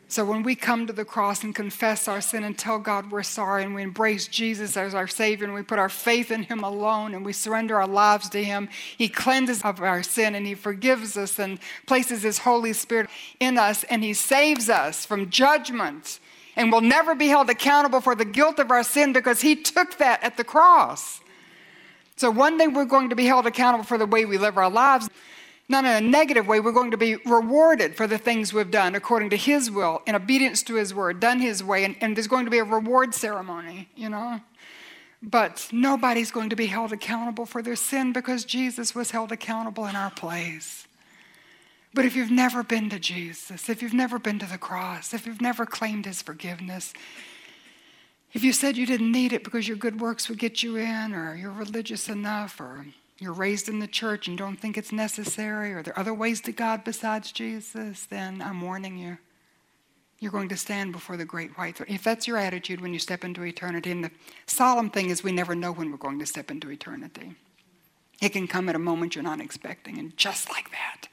So 0.09 0.23
when 0.23 0.41
we 0.41 0.55
come 0.55 0.87
to 0.87 0.93
the 0.93 1.03
cross 1.03 1.43
and 1.43 1.53
confess 1.53 2.07
our 2.07 2.21
sin 2.21 2.45
and 2.45 2.57
tell 2.57 2.79
God 2.79 3.11
we're 3.11 3.23
sorry 3.23 3.65
and 3.65 3.75
we 3.75 3.83
embrace 3.83 4.27
Jesus 4.27 4.77
as 4.77 4.95
our 4.95 5.07
Savior 5.07 5.43
and 5.45 5.53
we 5.53 5.63
put 5.63 5.79
our 5.79 5.89
faith 5.89 6.31
in 6.31 6.43
Him 6.43 6.63
alone 6.63 7.13
and 7.13 7.25
we 7.25 7.33
surrender 7.33 7.75
our 7.75 7.87
lives 7.87 8.29
to 8.29 8.41
Him, 8.41 8.69
He 8.97 9.09
cleanses 9.09 9.61
of 9.63 9.81
our 9.81 10.03
sin 10.03 10.33
and 10.33 10.47
He 10.47 10.55
forgives 10.55 11.17
us 11.17 11.37
and 11.39 11.59
places 11.87 12.23
His 12.23 12.39
Holy 12.39 12.71
Spirit 12.71 13.09
in 13.41 13.57
us 13.57 13.83
and 13.85 14.01
He 14.01 14.13
saves 14.13 14.69
us 14.69 15.05
from 15.05 15.29
judgment 15.29 16.21
and 16.55 16.71
will 16.71 16.81
never 16.81 17.13
be 17.13 17.27
held 17.27 17.49
accountable 17.49 17.99
for 17.99 18.15
the 18.15 18.25
guilt 18.25 18.59
of 18.59 18.71
our 18.71 18.83
sin 18.83 19.11
because 19.11 19.41
He 19.41 19.57
took 19.57 19.97
that 19.97 20.23
at 20.23 20.37
the 20.37 20.43
cross. 20.45 21.19
So 22.15 22.31
one 22.31 22.57
day 22.57 22.67
we're 22.67 22.85
going 22.85 23.09
to 23.09 23.15
be 23.15 23.25
held 23.25 23.45
accountable 23.45 23.83
for 23.83 23.97
the 23.97 24.05
way 24.05 24.23
we 24.23 24.37
live 24.37 24.57
our 24.57 24.69
lives 24.69 25.09
not 25.69 25.85
in 25.85 25.91
a 25.91 26.01
negative 26.01 26.47
way. 26.47 26.59
We're 26.59 26.71
going 26.71 26.91
to 26.91 26.97
be 26.97 27.17
rewarded 27.17 27.95
for 27.95 28.07
the 28.07 28.17
things 28.17 28.53
we've 28.53 28.71
done 28.71 28.95
according 28.95 29.29
to 29.31 29.37
His 29.37 29.69
will, 29.69 30.01
in 30.05 30.15
obedience 30.15 30.63
to 30.63 30.75
His 30.75 30.93
word, 30.93 31.19
done 31.19 31.39
His 31.39 31.63
way, 31.63 31.83
and, 31.83 31.95
and 32.01 32.15
there's 32.15 32.27
going 32.27 32.45
to 32.45 32.51
be 32.51 32.59
a 32.59 32.63
reward 32.63 33.13
ceremony, 33.13 33.89
you 33.95 34.09
know. 34.09 34.39
But 35.21 35.67
nobody's 35.71 36.31
going 36.31 36.49
to 36.51 36.55
be 36.55 36.67
held 36.67 36.93
accountable 36.93 37.45
for 37.45 37.61
their 37.61 37.75
sin 37.75 38.13
because 38.13 38.45
Jesus 38.45 38.93
was 38.93 39.11
held 39.11 39.31
accountable 39.31 39.87
in 39.87 39.95
our 39.95 40.11
place. 40.11 40.87
But 41.93 42.05
if 42.05 42.15
you've 42.15 42.31
never 42.31 42.63
been 42.63 42.89
to 42.91 42.99
Jesus, 42.99 43.69
if 43.69 43.81
you've 43.81 43.93
never 43.93 44.19
been 44.19 44.37
to 44.39 44.45
the 44.45 44.59
cross, 44.59 45.13
if 45.13 45.25
you've 45.25 45.41
never 45.41 45.65
claimed 45.65 46.05
His 46.05 46.21
forgiveness, 46.21 46.93
if 48.33 48.43
you 48.43 48.53
said 48.53 48.77
you 48.77 48.85
didn't 48.85 49.11
need 49.11 49.33
it 49.33 49.43
because 49.43 49.67
your 49.67 49.77
good 49.77 49.99
works 49.99 50.29
would 50.29 50.37
get 50.37 50.61
you 50.61 50.75
in, 50.75 51.13
or 51.13 51.35
you're 51.35 51.51
religious 51.51 52.07
enough, 52.07 52.59
or 52.59 52.85
you're 53.19 53.33
raised 53.33 53.67
in 53.67 53.79
the 53.79 53.87
church 53.87 54.27
and 54.27 54.37
don't 54.37 54.59
think 54.59 54.77
it's 54.77 54.91
necessary, 54.91 55.73
or 55.73 55.81
there 55.81 55.93
are 55.97 55.99
other 55.99 56.13
ways 56.13 56.41
to 56.41 56.51
God 56.51 56.83
besides 56.83 57.31
Jesus, 57.31 58.05
then 58.05 58.41
I'm 58.41 58.61
warning 58.61 58.97
you. 58.97 59.17
You're 60.19 60.31
going 60.31 60.49
to 60.49 60.57
stand 60.57 60.93
before 60.93 61.17
the 61.17 61.25
great 61.25 61.57
white 61.57 61.77
throne. 61.77 61.89
If 61.89 62.03
that's 62.03 62.27
your 62.27 62.37
attitude 62.37 62.81
when 62.81 62.93
you 62.93 62.99
step 62.99 63.23
into 63.23 63.43
eternity, 63.43 63.91
and 63.91 64.03
the 64.03 64.11
solemn 64.45 64.89
thing 64.89 65.09
is 65.09 65.23
we 65.23 65.31
never 65.31 65.55
know 65.55 65.71
when 65.71 65.91
we're 65.91 65.97
going 65.97 66.19
to 66.19 66.25
step 66.25 66.49
into 66.49 66.71
eternity. 66.71 67.35
It 68.21 68.29
can 68.29 68.47
come 68.47 68.67
at 68.67 68.75
a 68.75 68.79
moment 68.79 69.15
you're 69.15 69.23
not 69.23 69.41
expecting, 69.41 69.97
and 69.97 70.15
just 70.17 70.49
like 70.49 70.71
that, 70.71 71.07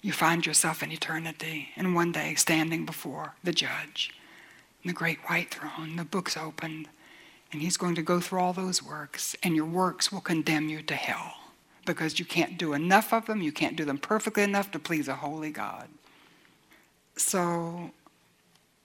you 0.00 0.12
find 0.12 0.44
yourself 0.44 0.82
in 0.82 0.90
eternity, 0.90 1.68
and 1.76 1.94
one 1.94 2.12
day 2.12 2.34
standing 2.34 2.86
before 2.86 3.34
the 3.44 3.52
judge, 3.52 4.12
the 4.84 4.92
great 4.92 5.18
white 5.28 5.50
throne, 5.50 5.96
the 5.96 6.04
book's 6.04 6.36
opened 6.36 6.88
and 7.52 7.62
he's 7.62 7.76
going 7.76 7.94
to 7.94 8.02
go 8.02 8.20
through 8.20 8.40
all 8.40 8.52
those 8.52 8.82
works, 8.82 9.36
and 9.42 9.54
your 9.54 9.66
works 9.66 10.10
will 10.10 10.20
condemn 10.20 10.68
you 10.68 10.82
to 10.82 10.94
hell 10.94 11.34
because 11.84 12.18
you 12.18 12.24
can't 12.24 12.58
do 12.58 12.72
enough 12.72 13.12
of 13.12 13.26
them. 13.26 13.42
You 13.42 13.52
can't 13.52 13.76
do 13.76 13.84
them 13.84 13.98
perfectly 13.98 14.42
enough 14.42 14.70
to 14.72 14.78
please 14.78 15.08
a 15.08 15.16
holy 15.16 15.50
God. 15.50 15.88
So, 17.16 17.90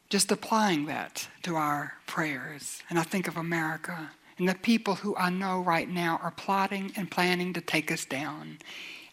just 0.10 0.32
applying 0.32 0.86
that 0.86 1.28
to 1.44 1.56
our 1.56 1.94
prayers, 2.06 2.84
and 2.90 3.00
I 3.00 3.04
think 3.04 3.28
of 3.28 3.38
America 3.38 4.12
and 4.38 4.48
the 4.48 4.56
people 4.56 4.96
who 4.96 5.16
I 5.16 5.30
know 5.30 5.62
right 5.62 5.90
now 5.90 6.20
are 6.22 6.32
plotting 6.32 6.92
and 6.96 7.10
planning 7.10 7.54
to 7.54 7.62
take 7.62 7.92
us 7.92 8.06
down. 8.06 8.60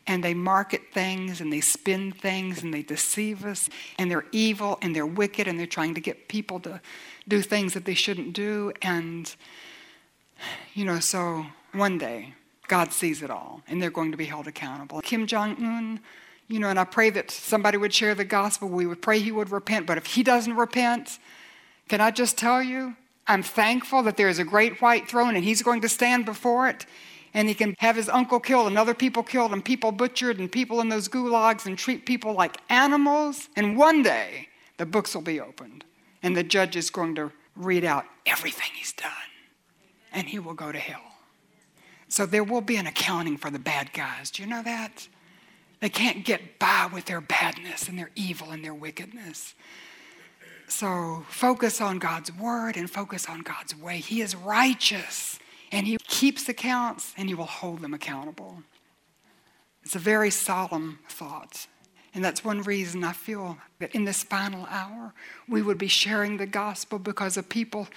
And 0.07 0.23
they 0.23 0.35
market 0.35 0.83
things 0.93 1.41
and 1.41 1.53
they 1.53 1.61
spin 1.61 2.13
things 2.13 2.63
and 2.63 2.75
they 2.75 2.83
deceive 2.83 3.45
us, 3.45 3.71
and 3.99 4.11
they're 4.11 4.27
evil 4.33 4.79
and 4.83 4.95
they're 4.95 5.07
wicked 5.07 5.49
and 5.49 5.59
they're 5.59 5.67
trying 5.67 5.95
to 5.95 6.01
get 6.01 6.29
people 6.29 6.61
to 6.61 6.81
do 7.27 7.41
things 7.41 7.73
that 7.73 7.87
they 7.87 7.95
shouldn't 7.95 8.35
do. 8.35 8.73
And, 8.83 9.35
you 10.75 10.85
know, 10.85 11.01
so 11.01 11.47
one 11.73 11.97
day 11.97 12.35
God 12.69 12.93
sees 12.93 13.23
it 13.23 13.31
all, 13.31 13.63
and 13.67 13.81
they're 13.81 13.91
going 13.91 14.11
to 14.11 14.19
be 14.19 14.27
held 14.27 14.47
accountable. 14.47 15.01
Kim 15.01 15.27
Jong 15.27 15.57
un, 15.65 16.01
you 16.49 16.59
know, 16.59 16.69
and 16.69 16.79
I 16.79 16.85
pray 16.85 17.11
that 17.11 17.31
somebody 17.31 17.79
would 17.79 17.95
share 17.95 18.15
the 18.15 18.25
gospel. 18.25 18.69
We 18.69 18.87
would 18.87 19.01
pray 19.01 19.21
he 19.21 19.33
would 19.33 19.51
repent, 19.51 19.87
but 19.87 19.97
if 19.97 20.07
he 20.07 20.23
doesn't 20.23 20.55
repent, 20.55 21.19
can 21.89 22.01
I 22.01 22.11
just 22.11 22.37
tell 22.37 22.63
you, 22.63 22.97
I'm 23.27 23.43
thankful 23.43 24.03
that 24.03 24.17
there 24.17 24.29
is 24.29 24.39
a 24.39 24.45
great 24.45 24.83
white 24.83 25.09
throne 25.09 25.35
and 25.35 25.45
he's 25.45 25.63
going 25.63 25.81
to 25.81 25.89
stand 25.89 26.27
before 26.27 26.69
it 26.69 26.85
and 27.35 27.49
he 27.49 27.55
can 27.55 27.75
have 27.79 27.97
his 27.97 28.09
uncle 28.09 28.39
killed 28.39 28.69
and 28.69 28.79
other 28.79 28.95
people 28.95 29.23
killed 29.23 29.53
and 29.53 29.65
people 29.65 29.91
butchered 29.91 30.39
and 30.39 30.51
people 30.51 30.81
in 30.81 30.89
those 30.89 31.09
gulags 31.09 31.67
and 31.67 31.77
treat 31.77 32.07
people 32.07 32.33
like 32.33 32.57
animals. 32.71 33.49
And 33.57 33.77
one 33.77 34.03
day 34.03 34.49
the 34.79 34.87
books 34.87 35.15
will 35.15 35.23
be 35.23 35.41
opened 35.41 35.85
and 36.23 36.37
the 36.37 36.45
judge 36.45 36.77
is 36.77 36.91
going 36.91 37.17
to 37.17 37.33
read 37.57 37.85
out 37.85 38.07
everything 38.25 38.69
he's 38.75 38.93
done 38.93 39.11
and 40.13 40.29
he 40.29 40.39
will 40.39 40.55
go 40.55 40.71
to 40.71 40.79
hell. 40.79 41.03
So 42.09 42.25
there 42.25 42.45
will 42.45 42.61
be 42.61 42.77
an 42.77 42.87
accounting 42.87 43.37
for 43.37 43.51
the 43.51 43.59
bad 43.59 43.93
guys. 43.93 44.31
Do 44.31 44.43
you 44.45 44.49
know 44.49 44.63
that? 44.63 45.09
They 45.81 45.89
can't 45.89 46.25
get 46.25 46.61
by 46.61 46.89
with 46.93 47.07
their 47.07 47.21
badness 47.21 47.89
and 47.89 47.99
their 47.99 48.11
evil 48.15 48.53
and 48.53 48.65
their 48.65 48.75
wickedness. 48.75 49.55
So 50.69 51.27
focus 51.29 51.81
on 51.81 51.99
God's 51.99 52.33
word 52.33 52.77
and 52.77 52.89
focus 52.89 53.29
on 53.29 53.41
God's 53.41 53.77
way. 53.77 53.99
He 53.99 54.21
is 54.21 54.37
righteous 54.37 55.39
and 55.75 55.87
He 55.87 55.97
keeps 56.07 56.49
accounts 56.49 57.13
and 57.17 57.29
He 57.29 57.35
will 57.35 57.45
hold 57.45 57.81
them 57.81 57.95
accountable. 57.95 58.63
It's 59.83 59.97
a 59.97 59.99
very 59.99 60.31
solemn 60.31 60.99
thought. 61.09 61.67
And 62.15 62.25
that's 62.25 62.45
one 62.45 62.63
reason 62.63 63.03
I 63.03 63.13
feel 63.13 63.59
that 63.81 63.95
in 63.95 64.05
this 64.05 64.23
final 64.23 64.67
hour, 64.71 65.13
we 65.49 65.63
would 65.63 65.79
be 65.79 65.89
sharing 65.89 66.37
the 66.37 66.47
gospel 66.47 66.99
because 67.01 67.37
of 67.37 67.49
people 67.49 67.89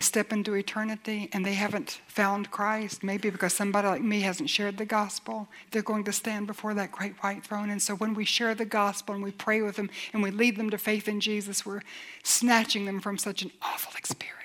step 0.00 0.32
into 0.32 0.54
eternity 0.54 1.30
and 1.32 1.46
they 1.46 1.54
haven't 1.54 2.00
found 2.08 2.50
Christ, 2.50 3.04
maybe 3.04 3.30
because 3.30 3.54
somebody 3.54 3.86
like 3.86 4.02
me 4.02 4.20
hasn't 4.20 4.50
shared 4.50 4.76
the 4.76 4.84
gospel, 4.84 5.48
they're 5.70 5.82
going 5.82 6.04
to 6.04 6.12
stand 6.12 6.48
before 6.48 6.74
that 6.74 6.90
great 6.90 7.14
white 7.22 7.44
throne. 7.44 7.70
And 7.70 7.80
so 7.80 7.94
when 7.94 8.12
we 8.12 8.24
share 8.24 8.56
the 8.56 8.64
gospel 8.64 9.14
and 9.14 9.22
we 9.22 9.30
pray 9.30 9.62
with 9.62 9.76
them 9.76 9.88
and 10.12 10.22
we 10.22 10.32
lead 10.32 10.56
them 10.56 10.70
to 10.70 10.78
faith 10.78 11.06
in 11.06 11.20
Jesus, 11.20 11.64
we're 11.64 11.82
snatching 12.24 12.84
them 12.84 13.00
from 13.00 13.16
such 13.16 13.42
an 13.42 13.52
awful 13.62 13.92
experience. 13.96 14.43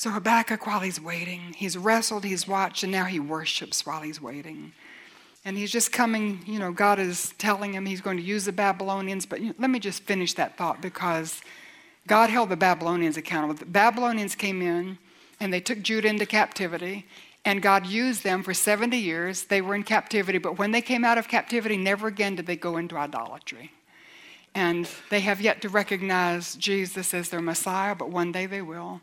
So 0.00 0.08
Habakkuk, 0.08 0.66
while 0.66 0.80
he's 0.80 0.98
waiting, 0.98 1.54
he's 1.54 1.76
wrestled, 1.76 2.24
he's 2.24 2.48
watched, 2.48 2.82
and 2.82 2.90
now 2.90 3.04
he 3.04 3.20
worships 3.20 3.84
while 3.84 4.00
he's 4.00 4.18
waiting. 4.18 4.72
And 5.44 5.58
he's 5.58 5.70
just 5.70 5.92
coming, 5.92 6.40
you 6.46 6.58
know, 6.58 6.72
God 6.72 6.98
is 6.98 7.34
telling 7.36 7.74
him 7.74 7.84
he's 7.84 8.00
going 8.00 8.16
to 8.16 8.22
use 8.22 8.46
the 8.46 8.52
Babylonians. 8.52 9.26
But 9.26 9.40
let 9.58 9.68
me 9.68 9.78
just 9.78 10.04
finish 10.04 10.32
that 10.36 10.56
thought 10.56 10.80
because 10.80 11.42
God 12.06 12.30
held 12.30 12.48
the 12.48 12.56
Babylonians 12.56 13.18
accountable. 13.18 13.52
The 13.52 13.66
Babylonians 13.66 14.34
came 14.34 14.62
in 14.62 14.96
and 15.38 15.52
they 15.52 15.60
took 15.60 15.82
Judah 15.82 16.08
into 16.08 16.24
captivity, 16.24 17.04
and 17.44 17.60
God 17.60 17.84
used 17.84 18.24
them 18.24 18.42
for 18.42 18.54
70 18.54 18.96
years. 18.96 19.44
They 19.44 19.60
were 19.60 19.74
in 19.74 19.82
captivity, 19.82 20.38
but 20.38 20.58
when 20.58 20.70
they 20.70 20.80
came 20.80 21.04
out 21.04 21.18
of 21.18 21.28
captivity, 21.28 21.76
never 21.76 22.06
again 22.06 22.36
did 22.36 22.46
they 22.46 22.56
go 22.56 22.78
into 22.78 22.96
idolatry. 22.96 23.70
And 24.54 24.88
they 25.10 25.20
have 25.20 25.42
yet 25.42 25.60
to 25.60 25.68
recognize 25.68 26.54
Jesus 26.54 27.12
as 27.12 27.28
their 27.28 27.42
Messiah, 27.42 27.94
but 27.94 28.08
one 28.08 28.32
day 28.32 28.46
they 28.46 28.62
will. 28.62 29.02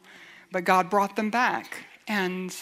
But 0.52 0.64
God 0.64 0.90
brought 0.90 1.16
them 1.16 1.30
back. 1.30 1.86
And 2.08 2.56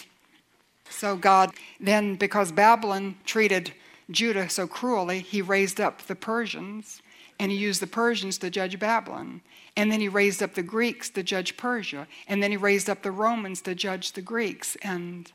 so 0.88 1.16
God 1.16 1.52
then, 1.80 2.16
because 2.16 2.52
Babylon 2.52 3.16
treated 3.24 3.72
Judah 4.10 4.48
so 4.48 4.66
cruelly, 4.66 5.20
he 5.20 5.42
raised 5.42 5.80
up 5.80 6.02
the 6.02 6.14
Persians 6.14 7.02
and 7.38 7.52
he 7.52 7.58
used 7.58 7.82
the 7.82 7.86
Persians 7.86 8.38
to 8.38 8.50
judge 8.50 8.78
Babylon. 8.78 9.42
And 9.76 9.92
then 9.92 10.00
he 10.00 10.08
raised 10.08 10.42
up 10.42 10.54
the 10.54 10.62
Greeks 10.62 11.10
to 11.10 11.22
judge 11.22 11.56
Persia. 11.56 12.06
And 12.26 12.42
then 12.42 12.50
he 12.50 12.56
raised 12.56 12.88
up 12.88 13.02
the 13.02 13.10
Romans 13.10 13.60
to 13.62 13.74
judge 13.74 14.12
the 14.12 14.22
Greeks. 14.22 14.76
And 14.80 15.30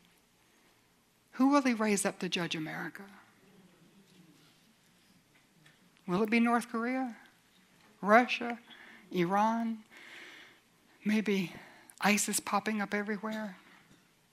who 1.33 1.49
will 1.49 1.61
he 1.61 1.73
raise 1.73 2.05
up 2.05 2.19
to 2.19 2.29
judge 2.29 2.55
America? 2.55 3.03
Will 6.07 6.23
it 6.23 6.29
be 6.31 6.39
North 6.39 6.69
Korea? 6.69 7.15
Russia? 8.01 8.57
Iran? 9.11 9.79
Maybe 11.05 11.53
ISIS 12.01 12.39
popping 12.39 12.81
up 12.81 12.93
everywhere? 12.93 13.57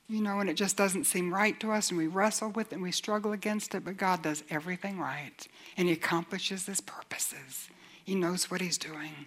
You 0.09 0.23
know, 0.23 0.41
and 0.41 0.49
it 0.49 0.55
just 0.55 0.77
doesn't 0.77 1.05
seem 1.05 1.33
right 1.33 1.59
to 1.61 1.71
us, 1.71 1.91
and 1.91 1.99
we 1.99 2.07
wrestle 2.07 2.51
with 2.51 2.73
it 2.73 2.77
and 2.77 2.83
we 2.83 2.93
struggle 2.93 3.33
against 3.33 3.75
it, 3.75 3.85
but 3.85 3.99
God 3.99 4.23
does 4.23 4.43
everything 4.49 4.99
right, 4.99 5.47
and 5.77 5.87
He 5.89 5.95
accomplishes 5.95 6.67
His 6.67 6.81
purposes. 6.81 7.69
He 8.05 8.15
knows 8.15 8.51
what 8.51 8.63
He's 8.63 8.79
doing. 8.79 9.27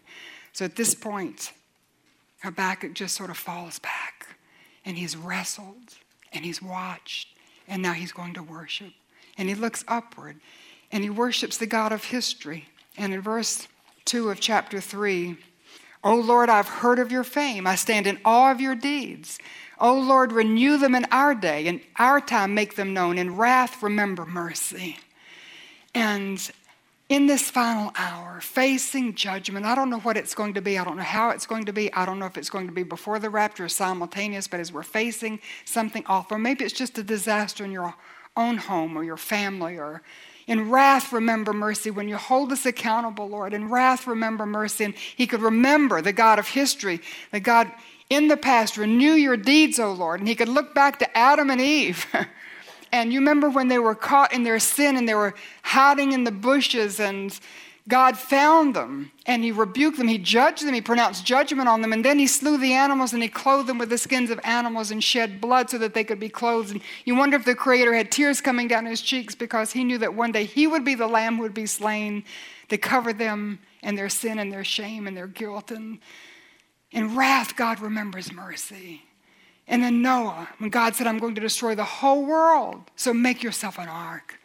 So 0.53 0.65
at 0.65 0.75
this 0.75 0.95
point, 0.95 1.53
Habakkuk 2.43 2.93
just 2.93 3.15
sort 3.15 3.29
of 3.29 3.38
falls 3.38 3.79
back, 3.79 4.36
and 4.83 4.98
he's 4.98 5.15
wrestled, 5.15 5.95
and 6.33 6.43
he's 6.43 6.62
watched, 6.62 7.29
and 7.67 7.81
now 7.81 7.93
he's 7.93 8.12
going 8.12 8.33
to 8.33 8.43
worship. 8.43 8.93
And 9.38 9.48
he 9.48 9.55
looks 9.55 9.86
upward, 9.88 10.38
and 10.91 11.03
he 11.03 11.10
worships 11.10 11.57
the 11.57 11.67
God 11.67 11.91
of 11.91 12.03
history. 12.05 12.65
And 12.98 13.13
in 13.13 13.21
verse 13.21 13.67
2 14.05 14.29
of 14.29 14.39
chapter 14.39 14.81
3, 14.81 15.38
O 16.03 16.15
Lord, 16.15 16.50
I've 16.50 16.67
heard 16.67 17.00
of 17.00 17.12
your 17.12 17.24
fame. 17.24 17.67
I 17.67 17.75
stand 17.75 18.08
in 18.08 18.20
awe 18.25 18.51
of 18.51 18.60
your 18.60 18.75
deeds. 18.75 19.38
O 19.79 19.93
Lord, 19.93 20.31
renew 20.31 20.77
them 20.77 20.96
in 20.96 21.05
our 21.12 21.36
day. 21.36 21.65
In 21.67 21.81
our 21.98 22.20
time, 22.20 22.53
make 22.53 22.75
them 22.75 22.93
known. 22.93 23.17
In 23.17 23.36
wrath, 23.36 23.81
remember 23.84 24.25
mercy. 24.25 24.98
And 25.93 26.51
in 27.10 27.27
this 27.27 27.51
final 27.51 27.91
hour, 27.98 28.39
facing 28.39 29.15
judgment. 29.15 29.65
I 29.65 29.75
don't 29.75 29.89
know 29.89 30.00
what 30.00 30.15
it's 30.15 30.34
going 30.34 30.53
to 30.53 30.62
be. 30.62 30.77
I 30.77 30.86
don't 30.86 30.96
know 30.96 31.03
how 31.03 31.31
it's 31.31 31.46
going 31.46 31.65
to 31.65 31.74
be. 31.74 31.91
I 31.93 32.05
don't 32.05 32.20
know 32.20 32.25
if 32.25 32.38
it's 32.38 32.50
going 32.50 32.67
to 32.67 32.74
be 32.74 32.84
before 32.84 33.20
the 33.20 33.29
rapture 33.29 33.65
or 33.65 33.70
simultaneous, 33.70 34.48
but 34.48 34.62
as 34.62 34.72
we're 34.72 34.84
facing 34.84 35.39
something 35.65 36.03
awful, 36.05 36.38
maybe 36.38 36.63
it's 36.63 36.74
just 36.74 36.98
a 36.98 37.03
disaster 37.03 37.65
in 37.65 37.72
your 37.72 37.93
own 38.38 38.58
home 38.58 38.98
or 38.98 39.03
your 39.03 39.17
family 39.17 39.77
or 39.77 40.01
in 40.51 40.70
wrath, 40.70 41.13
remember 41.13 41.53
mercy. 41.53 41.89
When 41.89 42.08
you 42.08 42.17
hold 42.17 42.51
us 42.51 42.65
accountable, 42.65 43.29
Lord, 43.29 43.53
in 43.53 43.70
wrath, 43.70 44.05
remember 44.05 44.46
mercy. 44.46 44.84
And 44.84 44.93
he 44.96 45.25
could 45.25 45.41
remember 45.41 46.01
the 46.01 46.13
God 46.13 46.39
of 46.39 46.48
history, 46.50 47.00
the 47.31 47.39
God 47.39 47.72
in 48.10 48.27
the 48.27 48.38
past, 48.38 48.75
renew 48.75 49.13
your 49.13 49.38
deeds, 49.38 49.79
O 49.79 49.93
Lord. 49.93 50.20
And 50.20 50.27
he 50.27 50.36
could 50.36 50.50
look 50.50 50.75
back 50.75 51.00
to 51.00 51.17
Adam 51.17 51.50
and 51.50 51.62
Eve 51.62 52.05
And 52.91 53.13
you 53.13 53.20
remember 53.20 53.50
when 53.50 53.70
they 53.70 53.79
were 53.79 53.96
caught 53.96 54.34
in 54.34 54.43
their 54.43 54.60
sin 54.60 54.98
and 54.98 55.08
they 55.08 55.13
were 55.13 55.34
hiding 55.63 56.12
in 56.12 56.25
the 56.25 56.31
bushes 56.31 57.00
and 57.00 57.38
God 57.88 58.15
found 58.17 58.75
them 58.75 59.11
and 59.25 59.43
he 59.43 59.51
rebuked 59.51 59.97
them. 59.97 60.07
He 60.07 60.19
judged 60.19 60.65
them. 60.65 60.73
He 60.73 60.81
pronounced 60.81 61.25
judgment 61.25 61.67
on 61.67 61.81
them. 61.81 61.93
And 61.93 62.05
then 62.05 62.19
he 62.19 62.27
slew 62.27 62.57
the 62.57 62.73
animals 62.73 63.11
and 63.11 63.23
he 63.23 63.29
clothed 63.29 63.67
them 63.67 63.79
with 63.79 63.89
the 63.89 63.97
skins 63.97 64.29
of 64.29 64.39
animals 64.43 64.91
and 64.91 65.03
shed 65.03 65.41
blood 65.41 65.69
so 65.69 65.77
that 65.79 65.93
they 65.93 66.03
could 66.03 66.19
be 66.19 66.29
clothed. 66.29 66.71
And 66.71 66.81
you 67.05 67.15
wonder 67.15 67.38
if 67.38 67.45
the 67.45 67.55
Creator 67.55 67.93
had 67.93 68.11
tears 68.11 68.39
coming 68.39 68.67
down 68.67 68.85
his 68.85 69.01
cheeks 69.01 69.33
because 69.33 69.71
he 69.71 69.83
knew 69.83 69.97
that 69.97 70.13
one 70.13 70.31
day 70.31 70.45
he 70.45 70.67
would 70.67 70.85
be 70.85 70.95
the 70.95 71.07
lamb 71.07 71.38
who 71.38 71.41
would 71.41 71.53
be 71.55 71.65
slain 71.65 72.23
to 72.69 72.77
cover 72.77 73.13
them 73.13 73.59
and 73.81 73.97
their 73.97 74.09
sin 74.09 74.38
and 74.38 74.53
their 74.53 74.63
shame 74.63 75.07
and 75.07 75.17
their 75.17 75.27
guilt. 75.27 75.71
And 75.71 76.00
in 76.91 77.15
wrath, 77.15 77.55
God 77.55 77.79
remembers 77.79 78.31
mercy. 78.31 79.03
And 79.67 79.81
then 79.81 80.01
Noah, 80.01 80.50
when 80.57 80.69
God 80.69 80.95
said, 80.95 81.07
I'm 81.07 81.17
going 81.17 81.35
to 81.35 81.41
destroy 81.41 81.75
the 81.75 81.83
whole 81.83 82.25
world, 82.25 82.91
so 82.95 83.13
make 83.13 83.41
yourself 83.41 83.79
an 83.79 83.88
ark, 83.88 84.39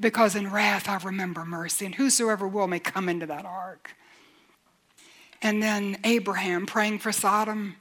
because 0.00 0.34
in 0.34 0.50
wrath 0.50 0.88
I 0.88 0.96
remember 0.98 1.44
mercy, 1.44 1.86
and 1.86 1.94
whosoever 1.94 2.46
will 2.46 2.66
may 2.66 2.78
come 2.78 3.08
into 3.08 3.26
that 3.26 3.44
ark. 3.44 3.94
And 5.40 5.62
then 5.62 5.98
Abraham 6.04 6.66
praying 6.66 6.98
for 6.98 7.12
Sodom. 7.12 7.76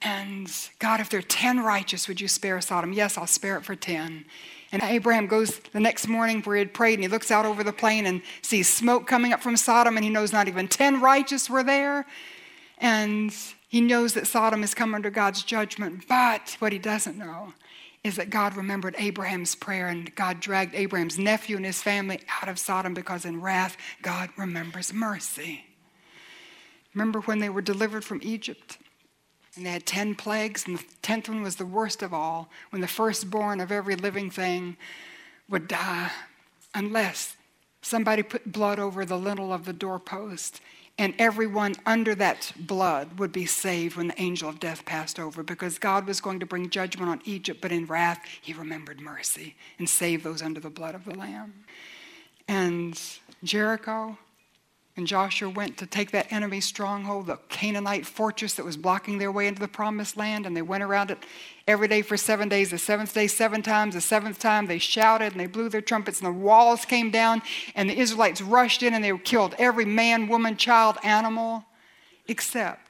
And 0.00 0.50
God, 0.78 1.00
if 1.00 1.10
there 1.10 1.18
are 1.18 1.22
10 1.22 1.60
righteous, 1.60 2.06
would 2.08 2.20
you 2.20 2.28
spare 2.28 2.60
Sodom? 2.60 2.92
Yes, 2.92 3.18
I'll 3.18 3.26
spare 3.26 3.56
it 3.56 3.64
for 3.64 3.74
10. 3.74 4.24
And 4.70 4.82
Abraham 4.82 5.26
goes 5.26 5.58
the 5.72 5.80
next 5.80 6.08
morning 6.08 6.42
where 6.42 6.56
he 6.56 6.60
had 6.60 6.74
prayed 6.74 6.94
and 6.94 7.02
he 7.02 7.08
looks 7.08 7.30
out 7.30 7.46
over 7.46 7.62
the 7.62 7.72
plain 7.72 8.06
and 8.06 8.22
sees 8.42 8.68
smoke 8.68 9.06
coming 9.06 9.32
up 9.32 9.40
from 9.40 9.56
Sodom 9.56 9.96
and 9.96 10.04
he 10.04 10.10
knows 10.10 10.32
not 10.32 10.48
even 10.48 10.68
10 10.68 11.00
righteous 11.00 11.48
were 11.48 11.62
there. 11.62 12.06
And 12.78 13.34
he 13.68 13.80
knows 13.80 14.14
that 14.14 14.26
Sodom 14.26 14.60
has 14.62 14.74
come 14.74 14.94
under 14.94 15.10
God's 15.10 15.42
judgment, 15.42 16.04
but 16.08 16.56
what 16.58 16.72
he 16.72 16.78
doesn't 16.78 17.16
know 17.16 17.54
is 18.04 18.16
that 18.16 18.28
God 18.28 18.54
remembered 18.54 18.94
Abraham's 18.98 19.54
prayer 19.54 19.88
and 19.88 20.14
God 20.14 20.38
dragged 20.38 20.74
Abraham's 20.74 21.18
nephew 21.18 21.56
and 21.56 21.64
his 21.64 21.82
family 21.82 22.20
out 22.40 22.50
of 22.50 22.58
Sodom 22.58 22.92
because 22.92 23.24
in 23.24 23.40
wrath, 23.40 23.78
God 24.02 24.28
remembers 24.36 24.92
mercy. 24.92 25.64
Remember 26.92 27.20
when 27.22 27.38
they 27.38 27.48
were 27.48 27.62
delivered 27.62 28.04
from 28.04 28.20
Egypt? 28.22 28.78
And 29.56 29.64
they 29.64 29.70
had 29.70 29.86
10 29.86 30.16
plagues, 30.16 30.66
and 30.66 30.78
the 30.78 30.84
10th 31.02 31.28
one 31.28 31.42
was 31.42 31.56
the 31.56 31.64
worst 31.64 32.02
of 32.02 32.12
all, 32.12 32.50
when 32.70 32.82
the 32.82 32.88
firstborn 32.88 33.60
of 33.60 33.70
every 33.70 33.94
living 33.94 34.28
thing 34.28 34.76
would 35.48 35.68
die 35.68 36.10
unless 36.74 37.36
somebody 37.80 38.22
put 38.22 38.50
blood 38.50 38.78
over 38.78 39.04
the 39.04 39.18
lintel 39.18 39.52
of 39.52 39.64
the 39.64 39.72
doorpost 39.72 40.60
and 40.96 41.14
everyone 41.18 41.74
under 41.84 42.14
that 42.14 42.52
blood 42.56 43.18
would 43.18 43.32
be 43.32 43.46
saved 43.46 43.96
when 43.96 44.08
the 44.08 44.20
angel 44.20 44.48
of 44.48 44.60
death 44.60 44.84
passed 44.84 45.18
over 45.18 45.42
because 45.42 45.78
God 45.78 46.06
was 46.06 46.20
going 46.20 46.40
to 46.40 46.46
bring 46.46 46.70
judgment 46.70 47.10
on 47.10 47.20
Egypt, 47.24 47.60
but 47.60 47.72
in 47.72 47.86
wrath, 47.86 48.20
he 48.40 48.52
remembered 48.52 49.00
mercy 49.00 49.56
and 49.78 49.88
saved 49.88 50.22
those 50.22 50.40
under 50.40 50.60
the 50.60 50.70
blood 50.70 50.94
of 50.94 51.04
the 51.04 51.14
Lamb. 51.14 51.64
And 52.46 53.00
Jericho, 53.42 54.18
And 54.96 55.08
Joshua 55.08 55.48
went 55.48 55.76
to 55.78 55.86
take 55.86 56.12
that 56.12 56.30
enemy 56.30 56.60
stronghold, 56.60 57.26
the 57.26 57.38
Canaanite 57.48 58.06
fortress 58.06 58.54
that 58.54 58.64
was 58.64 58.76
blocking 58.76 59.18
their 59.18 59.32
way 59.32 59.48
into 59.48 59.60
the 59.60 59.66
promised 59.66 60.16
land, 60.16 60.46
and 60.46 60.56
they 60.56 60.62
went 60.62 60.84
around 60.84 61.10
it 61.10 61.18
every 61.66 61.88
day 61.88 62.00
for 62.00 62.16
seven 62.16 62.48
days. 62.48 62.70
The 62.70 62.78
seventh 62.78 63.12
day, 63.12 63.26
seven 63.26 63.60
times. 63.60 63.94
The 63.96 64.00
seventh 64.00 64.38
time, 64.38 64.66
they 64.66 64.78
shouted 64.78 65.32
and 65.32 65.40
they 65.40 65.46
blew 65.46 65.68
their 65.68 65.80
trumpets, 65.80 66.20
and 66.20 66.28
the 66.28 66.38
walls 66.38 66.84
came 66.84 67.10
down, 67.10 67.42
and 67.74 67.90
the 67.90 67.98
Israelites 67.98 68.40
rushed 68.40 68.84
in 68.84 68.94
and 68.94 69.02
they 69.02 69.16
killed 69.18 69.56
every 69.58 69.84
man, 69.84 70.28
woman, 70.28 70.56
child, 70.56 70.96
animal, 71.02 71.64
except 72.28 72.83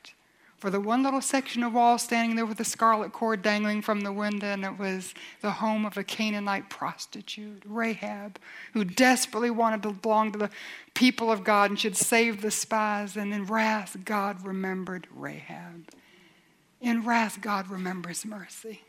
for 0.65 0.71
the 0.71 0.81
one 0.81 1.03
little 1.03 1.21
section 1.21 1.63
of 1.63 1.75
wall 1.75 1.99
standing 1.99 2.37
there 2.37 2.47
with 2.47 2.59
a 2.59 2.65
scarlet 2.65 3.13
cord 3.13 3.43
dangling 3.43 3.83
from 3.83 4.01
the 4.01 4.11
window, 4.11 4.47
and 4.47 4.65
it 4.65 4.79
was 4.79 5.13
the 5.43 5.51
home 5.51 5.85
of 5.85 5.99
a 5.99 6.03
Canaanite 6.03 6.71
prostitute, 6.71 7.63
Rahab, 7.67 8.39
who 8.73 8.83
desperately 8.83 9.51
wanted 9.51 9.83
to 9.83 9.93
belong 9.93 10.33
to 10.33 10.39
the 10.39 10.49
people 10.95 11.31
of 11.31 11.45
God 11.45 11.69
and 11.69 11.79
should 11.79 11.99
save 11.99 12.41
the 12.41 12.51
spies. 12.51 13.15
And 13.15 13.35
in 13.35 13.45
wrath, 13.45 13.99
God 14.07 14.43
remembered 14.43 15.07
Rahab. 15.15 15.91
In 16.81 17.05
wrath, 17.05 17.43
God 17.43 17.69
remembers 17.69 18.25
mercy. 18.25 18.81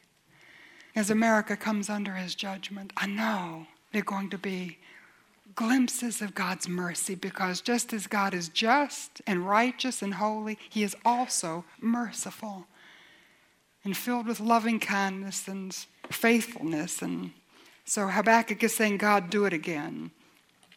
As 0.96 1.10
America 1.10 1.58
comes 1.58 1.90
under 1.90 2.14
his 2.14 2.36
judgment, 2.36 2.94
I 2.96 3.08
know 3.08 3.68
they're 3.92 4.02
going 4.02 4.30
to 4.30 4.38
be 4.38 4.78
glimpses 5.56 6.22
of 6.22 6.36
God's 6.36 6.68
mercy 6.68 7.16
because 7.16 7.62
just 7.62 7.94
as 7.94 8.08
God 8.08 8.34
is 8.34 8.50
just 8.50 9.22
and 9.26 9.48
righteous 9.48 10.02
and 10.02 10.16
holy, 10.16 10.58
He 10.70 10.84
is 10.84 10.96
also 11.06 11.66
merciful 11.80 12.68
and 13.84 13.96
filled 13.96 14.28
with 14.28 14.40
loving 14.40 14.80
kindness 14.80 15.48
and 15.48 15.74
faithfulness. 16.10 17.02
And 17.02 17.32
so 17.86 18.08
Habakkuk 18.08 18.64
is 18.64 18.76
saying, 18.76 18.98
God, 18.98 19.30
do 19.30 19.46
it 19.46 19.54
again. 19.54 20.12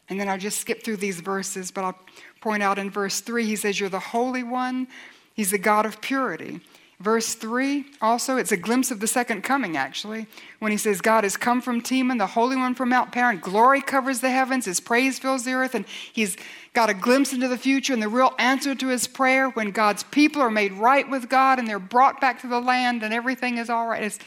And 0.08 0.18
then 0.18 0.28
I'll 0.28 0.38
just 0.38 0.61
skip 0.61 0.82
through 0.82 0.99
these 0.99 1.20
verses, 1.20 1.70
but 1.70 1.85
I'll 1.85 1.99
point 2.40 2.62
out 2.62 2.78
in 2.78 2.90
verse 2.90 3.20
3, 3.20 3.44
he 3.44 3.56
says, 3.56 3.78
You're 3.78 3.88
the 3.88 3.99
Holy 3.99 4.42
One. 4.42 4.88
He's 5.35 5.50
the 5.50 5.58
God 5.58 5.87
of 5.87 6.00
purity. 6.00 6.61
Verse 7.00 7.35
3, 7.35 7.85
also, 8.02 8.38
it's 8.38 8.50
a 8.50 8.57
glimpse 8.57 8.90
of 8.90 8.99
the 8.99 9.07
second 9.07 9.43
coming, 9.43 9.76
actually, 9.76 10.26
when 10.59 10.73
he 10.73 10.78
says, 10.78 11.00
God 11.00 11.23
has 11.23 11.37
come 11.37 11.61
from 11.61 11.81
Teman, 11.81 12.19
the 12.19 12.26
Holy 12.26 12.57
One 12.57 12.75
from 12.75 12.88
Mount 12.88 13.12
Paran. 13.12 13.38
Glory 13.38 13.81
covers 13.81 14.21
the 14.21 14.31
heavens, 14.31 14.64
his 14.64 14.81
praise 14.81 15.17
fills 15.17 15.45
the 15.45 15.52
earth, 15.52 15.76
and 15.76 15.87
he's 16.12 16.37
got 16.73 16.90
a 16.90 16.95
glimpse 16.95 17.33
into 17.33 17.47
the 17.47 17.57
future 17.57 17.93
and 17.93 18.02
the 18.02 18.09
real 18.09 18.35
answer 18.40 18.75
to 18.75 18.88
his 18.88 19.07
prayer 19.07 19.49
when 19.50 19.71
God's 19.71 20.02
people 20.02 20.43
are 20.43 20.50
made 20.50 20.73
right 20.73 21.09
with 21.09 21.28
God 21.28 21.61
and 21.61 21.69
they're 21.69 21.78
brought 21.78 22.21
back 22.21 22.40
to 22.40 22.49
the 22.49 22.61
land 22.61 23.05
and 23.05 23.14
everything 23.14 23.59
is 23.59 23.71
all 23.71 23.87
right. 23.87 24.02
It's 24.02 24.19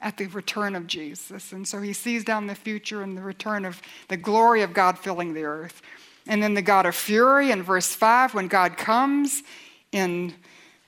at 0.00 0.16
the 0.16 0.26
return 0.26 0.74
of 0.74 0.86
Jesus. 0.86 1.52
And 1.52 1.66
so 1.66 1.80
he 1.80 1.92
sees 1.92 2.24
down 2.24 2.48
the 2.48 2.54
future 2.54 3.02
and 3.02 3.16
the 3.16 3.22
return 3.22 3.64
of 3.64 3.80
the 4.08 4.16
glory 4.16 4.62
of 4.62 4.72
God 4.72 4.98
filling 4.98 5.32
the 5.32 5.44
earth. 5.44 5.80
And 6.26 6.42
then 6.42 6.54
the 6.54 6.62
God 6.62 6.86
of 6.86 6.94
fury 6.94 7.50
in 7.50 7.62
verse 7.62 7.94
5, 7.94 8.34
when 8.34 8.48
God 8.48 8.76
comes 8.76 9.42
in 9.92 10.34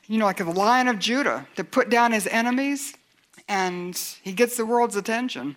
you 0.09 0.19
know, 0.19 0.25
like 0.25 0.39
the 0.39 0.45
lion 0.45 0.89
of 0.89 0.99
Judah, 0.99 1.47
to 1.57 1.65
put 1.65 1.91
down 1.91 2.13
his 2.13 2.27
enemies, 2.27 2.95
and 3.47 3.97
he 4.23 4.33
gets 4.33 4.57
the 4.57 4.67
world's 4.67 4.97
attention. 4.97 5.57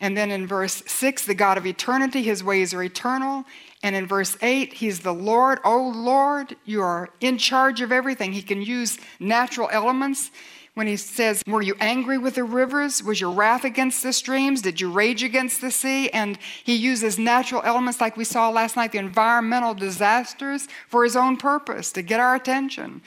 And 0.00 0.16
then 0.16 0.30
in 0.30 0.46
verse 0.46 0.82
6, 0.86 1.26
the 1.26 1.34
God 1.34 1.58
of 1.58 1.66
eternity, 1.66 2.22
his 2.22 2.42
ways 2.42 2.72
are 2.72 2.82
eternal. 2.82 3.44
And 3.82 3.94
in 3.94 4.06
verse 4.06 4.36
8, 4.40 4.72
he's 4.72 5.00
the 5.00 5.12
Lord. 5.12 5.58
Oh, 5.62 5.92
Lord, 5.94 6.56
you 6.64 6.80
are 6.80 7.10
in 7.20 7.36
charge 7.36 7.82
of 7.82 7.92
everything. 7.92 8.32
He 8.32 8.42
can 8.42 8.62
use 8.62 8.98
natural 9.18 9.68
elements. 9.70 10.30
When 10.74 10.86
he 10.86 10.96
says, 10.96 11.42
Were 11.46 11.60
you 11.60 11.74
angry 11.80 12.16
with 12.16 12.36
the 12.36 12.44
rivers? 12.44 13.02
Was 13.02 13.20
your 13.20 13.32
wrath 13.32 13.64
against 13.64 14.02
the 14.02 14.12
streams? 14.12 14.62
Did 14.62 14.80
you 14.80 14.90
rage 14.90 15.22
against 15.22 15.60
the 15.60 15.70
sea? 15.70 16.08
And 16.10 16.38
he 16.64 16.76
uses 16.76 17.18
natural 17.18 17.60
elements 17.64 18.00
like 18.00 18.16
we 18.16 18.24
saw 18.24 18.48
last 18.48 18.76
night, 18.76 18.92
the 18.92 18.98
environmental 18.98 19.74
disasters, 19.74 20.68
for 20.88 21.04
his 21.04 21.16
own 21.16 21.36
purpose, 21.36 21.92
to 21.92 22.02
get 22.02 22.20
our 22.20 22.36
attention 22.36 23.02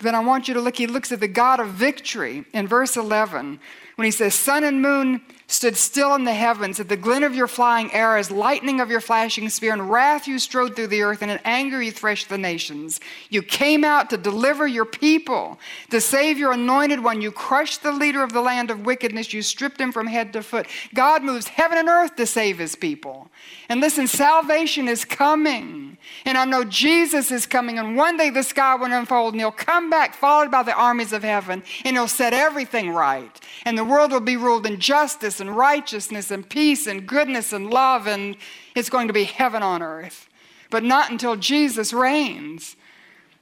then 0.00 0.14
I 0.14 0.20
want 0.20 0.48
you 0.48 0.54
to 0.54 0.60
look, 0.60 0.76
he 0.76 0.86
looks 0.86 1.12
at 1.12 1.20
the 1.20 1.28
God 1.28 1.60
of 1.60 1.68
victory 1.68 2.44
in 2.52 2.68
verse 2.68 2.96
11 2.96 3.60
when 3.96 4.04
he 4.04 4.10
says, 4.10 4.34
Sun 4.34 4.64
and 4.64 4.82
moon 4.82 5.22
stood 5.46 5.76
still 5.76 6.14
in 6.14 6.24
the 6.24 6.34
heavens 6.34 6.80
at 6.80 6.88
the 6.88 6.96
glint 6.96 7.24
of 7.24 7.34
your 7.34 7.46
flying 7.46 7.92
arrows, 7.92 8.30
lightning 8.30 8.80
of 8.80 8.90
your 8.90 9.00
flashing 9.00 9.48
spear. 9.48 9.74
In 9.74 9.88
wrath 9.88 10.26
you 10.26 10.38
strode 10.38 10.74
through 10.74 10.86
the 10.86 11.02
earth, 11.02 11.22
and 11.22 11.30
in 11.30 11.38
anger 11.44 11.82
you 11.82 11.92
threshed 11.92 12.28
the 12.28 12.38
nations. 12.38 13.00
You 13.28 13.42
came 13.42 13.84
out 13.84 14.10
to 14.10 14.16
deliver 14.16 14.66
your 14.66 14.84
people, 14.84 15.58
to 15.90 16.00
save 16.00 16.38
your 16.38 16.52
anointed 16.52 17.02
one. 17.02 17.20
You 17.20 17.30
crushed 17.30 17.82
the 17.82 17.92
leader 17.92 18.22
of 18.22 18.32
the 18.32 18.40
land 18.40 18.70
of 18.70 18.86
wickedness. 18.86 19.32
You 19.32 19.42
stripped 19.42 19.80
him 19.80 19.92
from 19.92 20.06
head 20.06 20.32
to 20.32 20.42
foot. 20.42 20.66
God 20.94 21.22
moves 21.22 21.48
heaven 21.48 21.78
and 21.78 21.88
earth 21.88 22.16
to 22.16 22.26
save 22.26 22.58
his 22.58 22.74
people. 22.74 23.28
And 23.68 23.80
listen, 23.80 24.06
salvation 24.06 24.88
is 24.88 25.04
coming. 25.04 25.98
And 26.24 26.38
I 26.38 26.44
know 26.44 26.64
Jesus 26.64 27.30
is 27.30 27.46
coming, 27.46 27.78
and 27.78 27.96
one 27.96 28.16
day 28.16 28.30
the 28.30 28.42
sky 28.42 28.74
will 28.74 28.92
unfold, 28.92 29.34
and 29.34 29.40
he'll 29.40 29.50
come 29.50 29.90
back, 29.90 30.14
followed 30.14 30.50
by 30.50 30.62
the 30.62 30.74
armies 30.74 31.12
of 31.12 31.22
heaven, 31.22 31.62
and 31.84 31.96
he'll 31.96 32.08
set 32.08 32.32
everything 32.32 32.90
right. 32.90 33.40
And 33.64 33.76
the 33.76 33.84
world 33.84 34.12
will 34.12 34.20
be 34.20 34.36
ruled 34.36 34.66
in 34.66 34.80
justice 34.80 35.33
and 35.40 35.56
righteousness 35.56 36.30
and 36.30 36.48
peace 36.48 36.86
and 36.86 37.06
goodness 37.06 37.52
and 37.52 37.70
love, 37.70 38.06
and 38.06 38.36
it's 38.74 38.90
going 38.90 39.08
to 39.08 39.14
be 39.14 39.24
heaven 39.24 39.62
on 39.62 39.82
earth. 39.82 40.28
But 40.70 40.82
not 40.82 41.10
until 41.10 41.36
Jesus 41.36 41.92
reigns. 41.92 42.76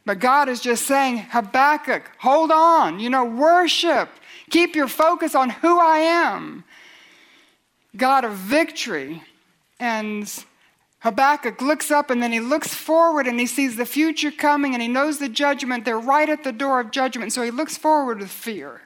But 0.04 0.18
God 0.18 0.48
is 0.48 0.60
just 0.60 0.86
saying, 0.86 1.18
Habakkuk, 1.30 2.10
hold 2.18 2.50
on, 2.50 2.98
you 2.98 3.08
know, 3.08 3.24
worship. 3.24 4.08
Keep 4.50 4.74
your 4.74 4.88
focus 4.88 5.34
on 5.34 5.50
who 5.50 5.78
I 5.78 5.98
am. 5.98 6.64
God 7.96 8.24
of 8.24 8.32
victory. 8.32 9.22
And 9.78 10.32
Habakkuk 11.00 11.60
looks 11.60 11.90
up 11.90 12.10
and 12.10 12.22
then 12.22 12.32
he 12.32 12.40
looks 12.40 12.74
forward 12.74 13.26
and 13.26 13.38
he 13.38 13.46
sees 13.46 13.76
the 13.76 13.86
future 13.86 14.30
coming 14.30 14.74
and 14.74 14.82
he 14.82 14.88
knows 14.88 15.18
the 15.18 15.28
judgment. 15.28 15.84
They're 15.84 15.98
right 15.98 16.28
at 16.28 16.44
the 16.44 16.52
door 16.52 16.80
of 16.80 16.90
judgment. 16.90 17.32
So 17.32 17.42
he 17.42 17.50
looks 17.50 17.76
forward 17.76 18.18
with 18.18 18.30
fear 18.30 18.82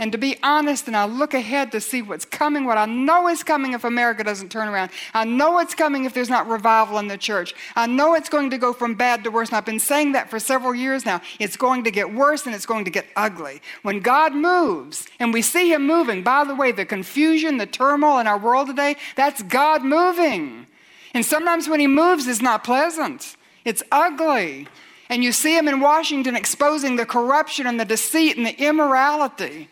and 0.00 0.12
to 0.12 0.18
be 0.18 0.36
honest, 0.44 0.86
and 0.86 0.96
I 0.96 1.06
look 1.06 1.34
ahead 1.34 1.72
to 1.72 1.80
see 1.80 2.02
what's 2.02 2.24
coming, 2.24 2.64
what 2.64 2.78
I 2.78 2.86
know 2.86 3.26
is 3.26 3.42
coming 3.42 3.72
if 3.72 3.82
America 3.82 4.22
doesn't 4.22 4.52
turn 4.52 4.68
around. 4.68 4.92
I 5.12 5.24
know 5.24 5.58
it's 5.58 5.74
coming 5.74 6.04
if 6.04 6.14
there's 6.14 6.30
not 6.30 6.46
revival 6.46 6.98
in 6.98 7.08
the 7.08 7.18
church. 7.18 7.52
I 7.74 7.88
know 7.88 8.14
it's 8.14 8.28
going 8.28 8.50
to 8.50 8.58
go 8.58 8.72
from 8.72 8.94
bad 8.94 9.24
to 9.24 9.30
worse, 9.30 9.48
and 9.48 9.56
I've 9.56 9.64
been 9.64 9.80
saying 9.80 10.12
that 10.12 10.30
for 10.30 10.38
several 10.38 10.72
years 10.72 11.04
now. 11.04 11.20
It's 11.40 11.56
going 11.56 11.82
to 11.82 11.90
get 11.90 12.14
worse 12.14 12.46
and 12.46 12.54
it's 12.54 12.66
going 12.66 12.84
to 12.84 12.92
get 12.92 13.06
ugly. 13.16 13.60
When 13.82 13.98
God 13.98 14.34
moves, 14.34 15.08
and 15.18 15.34
we 15.34 15.42
see 15.42 15.72
Him 15.72 15.84
moving, 15.84 16.22
by 16.22 16.44
the 16.44 16.54
way, 16.54 16.70
the 16.70 16.84
confusion, 16.84 17.56
the 17.56 17.66
turmoil 17.66 18.20
in 18.20 18.28
our 18.28 18.38
world 18.38 18.68
today, 18.68 18.94
that's 19.16 19.42
God 19.42 19.84
moving. 19.84 20.68
And 21.12 21.24
sometimes 21.24 21.68
when 21.68 21.80
He 21.80 21.88
moves, 21.88 22.28
it's 22.28 22.40
not 22.40 22.62
pleasant, 22.62 23.36
it's 23.64 23.82
ugly. 23.90 24.68
And 25.10 25.24
you 25.24 25.32
see 25.32 25.56
him 25.56 25.68
in 25.68 25.80
Washington 25.80 26.36
exposing 26.36 26.96
the 26.96 27.06
corruption 27.06 27.66
and 27.66 27.80
the 27.80 27.86
deceit 27.86 28.36
and 28.36 28.44
the 28.44 28.54
immorality. 28.62 29.68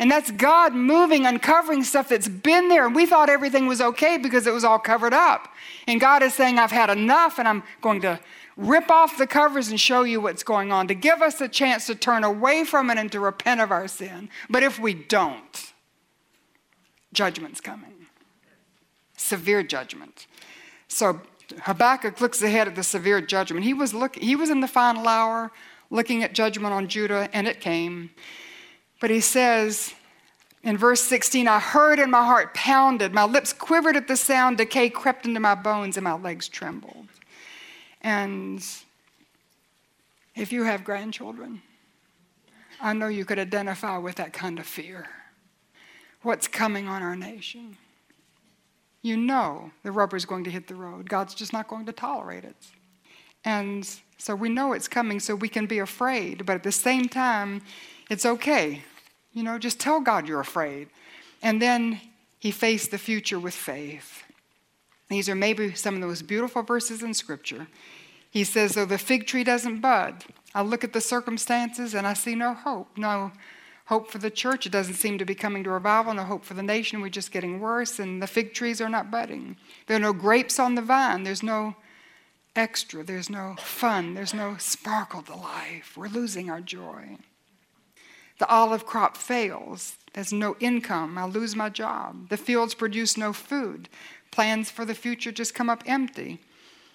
And 0.00 0.10
that's 0.10 0.32
God 0.32 0.74
moving, 0.74 1.26
uncovering 1.26 1.84
stuff 1.84 2.08
that's 2.08 2.26
been 2.26 2.68
there. 2.68 2.86
And 2.86 2.94
we 2.94 3.06
thought 3.06 3.28
everything 3.28 3.68
was 3.68 3.80
okay 3.80 4.16
because 4.16 4.46
it 4.46 4.52
was 4.52 4.64
all 4.64 4.78
covered 4.78 5.14
up. 5.14 5.46
And 5.86 6.00
God 6.00 6.22
is 6.22 6.34
saying, 6.34 6.58
I've 6.58 6.72
had 6.72 6.90
enough, 6.90 7.38
and 7.38 7.46
I'm 7.46 7.62
going 7.82 8.00
to 8.00 8.18
rip 8.56 8.90
off 8.90 9.18
the 9.18 9.26
covers 9.26 9.68
and 9.68 9.78
show 9.78 10.02
you 10.02 10.20
what's 10.20 10.42
going 10.42 10.72
on, 10.72 10.88
to 10.88 10.94
give 10.94 11.22
us 11.22 11.40
a 11.40 11.48
chance 11.48 11.86
to 11.86 11.94
turn 11.94 12.24
away 12.24 12.64
from 12.64 12.90
it 12.90 12.98
and 12.98 13.12
to 13.12 13.20
repent 13.20 13.60
of 13.60 13.70
our 13.70 13.86
sin. 13.86 14.30
But 14.48 14.62
if 14.62 14.80
we 14.80 14.94
don't, 14.94 15.72
judgment's 17.12 17.60
coming 17.60 18.00
severe 19.20 19.62
judgment. 19.62 20.26
So 20.88 21.20
Habakkuk 21.62 22.20
looks 22.20 22.42
ahead 22.42 22.66
at 22.66 22.74
the 22.74 22.82
severe 22.82 23.20
judgment. 23.20 23.64
He 23.64 23.74
was, 23.74 23.92
look, 23.92 24.16
he 24.16 24.34
was 24.34 24.50
in 24.50 24.60
the 24.60 24.68
final 24.68 25.06
hour 25.06 25.52
looking 25.90 26.22
at 26.22 26.32
judgment 26.32 26.72
on 26.72 26.88
Judah, 26.88 27.28
and 27.32 27.46
it 27.46 27.60
came. 27.60 28.10
But 29.00 29.10
he 29.10 29.20
says 29.20 29.94
in 30.62 30.76
verse 30.76 31.00
16, 31.00 31.48
I 31.48 31.58
heard 31.58 31.98
and 31.98 32.12
my 32.12 32.24
heart 32.24 32.52
pounded, 32.52 33.14
my 33.14 33.24
lips 33.24 33.52
quivered 33.52 33.96
at 33.96 34.06
the 34.06 34.16
sound, 34.16 34.58
decay 34.58 34.90
crept 34.90 35.24
into 35.24 35.40
my 35.40 35.54
bones, 35.54 35.96
and 35.96 36.04
my 36.04 36.12
legs 36.12 36.48
trembled. 36.48 37.08
And 38.02 38.64
if 40.36 40.52
you 40.52 40.64
have 40.64 40.84
grandchildren, 40.84 41.62
I 42.80 42.92
know 42.92 43.08
you 43.08 43.24
could 43.24 43.38
identify 43.38 43.96
with 43.96 44.16
that 44.16 44.34
kind 44.34 44.58
of 44.58 44.66
fear. 44.66 45.06
What's 46.22 46.46
coming 46.46 46.86
on 46.86 47.02
our 47.02 47.16
nation? 47.16 47.78
You 49.00 49.16
know 49.16 49.70
the 49.82 49.92
rubber's 49.92 50.26
going 50.26 50.44
to 50.44 50.50
hit 50.50 50.66
the 50.66 50.74
road. 50.74 51.08
God's 51.08 51.34
just 51.34 51.54
not 51.54 51.68
going 51.68 51.86
to 51.86 51.92
tolerate 51.92 52.44
it. 52.44 52.56
And 53.46 53.88
so 54.18 54.34
we 54.34 54.50
know 54.50 54.74
it's 54.74 54.88
coming, 54.88 55.20
so 55.20 55.34
we 55.34 55.48
can 55.48 55.64
be 55.64 55.78
afraid, 55.78 56.44
but 56.44 56.56
at 56.56 56.62
the 56.62 56.72
same 56.72 57.08
time, 57.08 57.62
it's 58.10 58.26
okay 58.26 58.82
you 59.32 59.42
know, 59.42 59.58
just 59.58 59.80
tell 59.80 60.00
God 60.00 60.28
you're 60.28 60.40
afraid. 60.40 60.88
And 61.42 61.60
then 61.60 62.00
he 62.38 62.50
faced 62.50 62.90
the 62.90 62.98
future 62.98 63.38
with 63.38 63.54
faith. 63.54 64.24
These 65.08 65.28
are 65.28 65.34
maybe 65.34 65.74
some 65.74 65.94
of 65.94 66.00
the 66.00 66.06
most 66.06 66.26
beautiful 66.26 66.62
verses 66.62 67.02
in 67.02 67.14
Scripture. 67.14 67.66
He 68.30 68.44
says, 68.44 68.74
Though 68.74 68.86
the 68.86 68.98
fig 68.98 69.26
tree 69.26 69.44
doesn't 69.44 69.80
bud, 69.80 70.24
I 70.54 70.62
look 70.62 70.84
at 70.84 70.92
the 70.92 71.00
circumstances 71.00 71.94
and 71.94 72.06
I 72.06 72.14
see 72.14 72.34
no 72.34 72.54
hope. 72.54 72.96
No 72.96 73.32
hope 73.86 74.08
for 74.08 74.18
the 74.18 74.30
church. 74.30 74.66
It 74.66 74.72
doesn't 74.72 74.94
seem 74.94 75.18
to 75.18 75.24
be 75.24 75.34
coming 75.34 75.64
to 75.64 75.70
revival. 75.70 76.14
No 76.14 76.22
hope 76.22 76.44
for 76.44 76.54
the 76.54 76.62
nation. 76.62 77.00
We're 77.00 77.08
just 77.08 77.32
getting 77.32 77.58
worse, 77.58 77.98
and 77.98 78.22
the 78.22 78.28
fig 78.28 78.54
trees 78.54 78.80
are 78.80 78.88
not 78.88 79.10
budding. 79.10 79.56
There 79.86 79.96
are 79.96 80.00
no 80.00 80.12
grapes 80.12 80.60
on 80.60 80.76
the 80.76 80.82
vine. 80.82 81.24
There's 81.24 81.42
no 81.42 81.74
extra, 82.54 83.02
there's 83.02 83.28
no 83.28 83.56
fun, 83.58 84.14
there's 84.14 84.34
no 84.34 84.56
sparkle 84.58 85.22
to 85.22 85.34
life. 85.34 85.96
We're 85.96 86.08
losing 86.08 86.50
our 86.50 86.60
joy. 86.60 87.16
The 88.40 88.48
olive 88.48 88.86
crop 88.86 89.18
fails, 89.18 89.98
there's 90.14 90.32
no 90.32 90.56
income, 90.60 91.18
I'll 91.18 91.28
lose 91.28 91.54
my 91.54 91.68
job. 91.68 92.30
The 92.30 92.38
fields 92.38 92.72
produce 92.72 93.18
no 93.18 93.34
food, 93.34 93.90
plans 94.30 94.70
for 94.70 94.86
the 94.86 94.94
future 94.94 95.30
just 95.30 95.54
come 95.54 95.68
up 95.68 95.82
empty. 95.84 96.40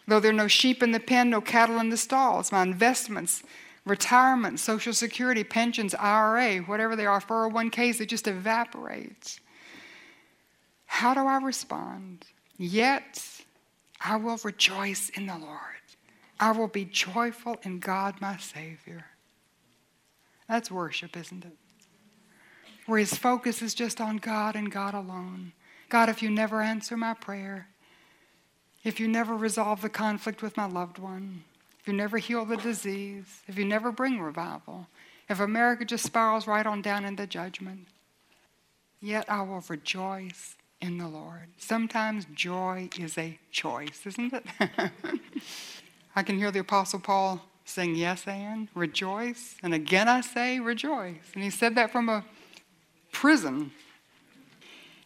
Though 0.07 0.19
there 0.19 0.31
are 0.31 0.33
no 0.33 0.47
sheep 0.47 0.81
in 0.81 0.91
the 0.91 0.99
pen, 0.99 1.29
no 1.29 1.41
cattle 1.41 1.79
in 1.79 1.89
the 1.89 1.97
stalls, 1.97 2.51
my 2.51 2.63
investments, 2.63 3.43
retirement, 3.85 4.59
Social 4.59 4.91
Security, 4.91 5.43
pensions, 5.43 5.93
IRA, 5.93 6.61
whatever 6.61 6.95
they 6.95 7.05
are, 7.05 7.21
401ks, 7.21 8.01
it 8.01 8.09
just 8.09 8.27
evaporates. 8.27 9.39
How 10.87 11.13
do 11.13 11.27
I 11.27 11.37
respond? 11.37 12.25
Yet 12.57 13.23
I 14.01 14.15
will 14.15 14.39
rejoice 14.43 15.09
in 15.09 15.27
the 15.27 15.37
Lord. 15.37 15.59
I 16.39 16.53
will 16.53 16.69
be 16.69 16.85
joyful 16.85 17.57
in 17.61 17.77
God 17.77 18.19
my 18.19 18.37
Savior. 18.37 19.05
That's 20.47 20.71
worship, 20.71 21.17
isn't 21.17 21.45
it? 21.45 21.57
Where 22.85 22.99
his 22.99 23.15
focus 23.15 23.61
is 23.61 23.73
just 23.73 23.99
on 23.99 24.17
God 24.17 24.55
and 24.55 24.71
God 24.71 24.93
alone. 24.93 25.53
God, 25.89 26.09
if 26.09 26.21
you 26.21 26.29
never 26.29 26.61
answer 26.61 26.95
my 26.95 27.13
prayer, 27.13 27.67
if 28.83 28.99
you 28.99 29.07
never 29.07 29.35
resolve 29.35 29.81
the 29.81 29.89
conflict 29.89 30.41
with 30.41 30.57
my 30.57 30.67
loved 30.67 30.99
one, 30.99 31.43
if 31.79 31.87
you 31.87 31.93
never 31.93 32.17
heal 32.17 32.45
the 32.45 32.57
disease, 32.57 33.41
if 33.47 33.57
you 33.57 33.65
never 33.65 33.91
bring 33.91 34.19
revival, 34.19 34.87
if 35.27 35.39
America 35.39 35.85
just 35.85 36.03
spirals 36.03 36.47
right 36.47 36.65
on 36.65 36.81
down 36.81 37.05
into 37.05 37.25
judgment, 37.25 37.87
yet 39.01 39.25
I 39.27 39.41
will 39.41 39.63
rejoice 39.67 40.55
in 40.81 40.97
the 40.97 41.07
Lord. 41.07 41.47
Sometimes 41.57 42.25
joy 42.33 42.89
is 42.99 43.17
a 43.17 43.39
choice, 43.51 44.05
isn't 44.05 44.33
it? 44.33 44.45
I 46.15 46.23
can 46.23 46.37
hear 46.37 46.51
the 46.51 46.59
Apostle 46.59 46.99
Paul 46.99 47.41
saying, 47.65 47.95
Yes, 47.95 48.27
and 48.27 48.69
rejoice. 48.73 49.55
And 49.61 49.73
again 49.73 50.07
I 50.07 50.21
say, 50.21 50.59
rejoice. 50.59 51.31
And 51.33 51.43
he 51.43 51.49
said 51.49 51.75
that 51.75 51.91
from 51.91 52.07
a 52.07 52.23
prison. 53.11 53.71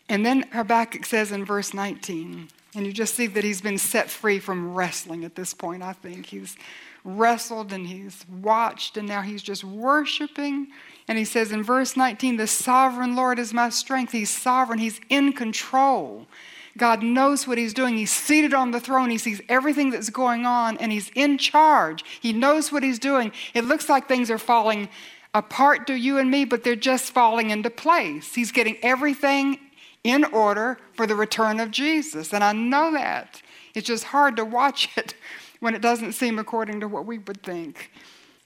And 0.08 0.26
then 0.26 0.43
Habakkuk 0.52 1.06
says 1.06 1.32
in 1.32 1.45
verse 1.45 1.74
19, 1.74 2.50
and 2.76 2.86
you 2.86 2.91
just 2.91 3.15
see 3.15 3.28
that 3.28 3.43
he's 3.43 3.62
been 3.62 3.78
set 3.78 4.10
free 4.10 4.39
from 4.39 4.74
wrestling 4.74 5.24
at 5.24 5.36
this 5.36 5.54
point, 5.54 5.82
I 5.82 5.93
think. 5.93 6.28
He's 6.28 6.56
wrestled 7.04 7.74
and 7.74 7.88
he's 7.88 8.26
watched, 8.41 8.98
and 8.98 9.08
now 9.08 9.22
he's 9.22 9.41
just 9.41 9.63
worshiping. 9.63 10.67
And 11.08 11.17
he 11.17 11.26
says 11.26 11.52
in 11.52 11.63
verse 11.63 11.95
19, 11.98 12.38
The 12.38 12.48
sovereign 12.48 13.15
Lord 13.15 13.39
is 13.39 13.54
my 13.54 13.69
strength. 13.69 14.12
He's 14.12 14.30
sovereign, 14.30 14.80
he's 14.80 15.00
in 15.10 15.34
control. 15.34 16.28
God 16.77 17.03
knows 17.03 17.47
what 17.47 17.58
he's 17.58 17.73
doing. 17.73 17.97
He's 17.97 18.12
seated 18.12 18.53
on 18.53 18.71
the 18.71 18.79
throne. 18.79 19.10
He 19.10 19.17
sees 19.17 19.41
everything 19.49 19.89
that's 19.89 20.10
going 20.10 20.45
on 20.45 20.77
and 20.77 20.91
he's 20.91 21.12
in 21.15 21.38
charge. 21.38 22.03
He 22.21 22.34
knows 22.34 22.71
what 22.71 22.84
he's 22.84 22.99
doing. 22.99 23.32
It 23.53 23.65
looks 23.65 23.89
like 23.89 24.08
things 24.08 24.32
are 24.32 24.38
falling 24.38 24.89
apart 25.34 25.88
to 25.88 25.93
you 25.93 26.17
and 26.17 26.29
me, 26.32 26.45
but 26.45 26.63
they're 26.63 26.75
just 26.75 27.12
falling 27.12 27.49
into 27.49 27.69
place. 27.69 28.34
He's 28.36 28.51
getting 28.51 28.77
everything 28.82 29.60
in 30.03 30.23
order 30.25 30.77
for 30.93 31.05
the 31.05 31.15
return 31.15 31.60
of 31.60 31.71
Jesus. 31.71 32.34
And 32.34 32.43
I 32.43 32.53
know 32.53 32.91
that. 32.93 33.41
It's 33.75 33.88
just 33.88 34.05
hard 34.05 34.36
to 34.38 34.45
watch 34.45 34.89
it 34.97 35.15
when 35.60 35.75
it 35.75 35.82
doesn't 35.82 36.13
seem 36.13 36.39
according 36.39 36.79
to 36.79 36.88
what 36.88 37.05
we 37.05 37.17
would 37.19 37.43
think. 37.43 37.91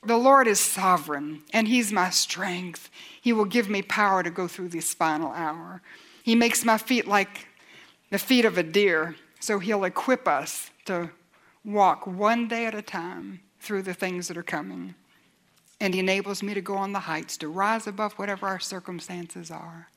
The 0.05 0.17
Lord 0.17 0.47
is 0.47 0.59
sovereign, 0.59 1.43
and 1.53 1.65
He's 1.65 1.93
my 1.93 2.09
strength. 2.09 2.89
He 3.21 3.31
will 3.31 3.45
give 3.45 3.69
me 3.69 3.81
power 3.81 4.21
to 4.21 4.29
go 4.29 4.49
through 4.49 4.69
this 4.69 4.93
final 4.93 5.31
hour. 5.31 5.81
He 6.23 6.35
makes 6.35 6.65
my 6.65 6.77
feet 6.77 7.07
like 7.07 7.47
the 8.13 8.19
feet 8.19 8.45
of 8.45 8.59
a 8.59 8.63
deer, 8.63 9.15
so 9.39 9.57
He'll 9.57 9.85
equip 9.85 10.27
us 10.27 10.69
to 10.85 11.09
walk 11.65 12.05
one 12.05 12.47
day 12.47 12.67
at 12.67 12.75
a 12.75 12.81
time 12.83 13.39
through 13.59 13.81
the 13.81 13.95
things 13.95 14.27
that 14.27 14.37
are 14.37 14.43
coming. 14.43 14.93
And 15.81 15.95
He 15.95 15.99
enables 15.99 16.43
me 16.43 16.53
to 16.53 16.61
go 16.61 16.75
on 16.75 16.93
the 16.93 16.99
heights, 16.99 17.37
to 17.37 17.47
rise 17.47 17.87
above 17.87 18.13
whatever 18.13 18.45
our 18.45 18.59
circumstances 18.59 19.49
are. 19.49 19.87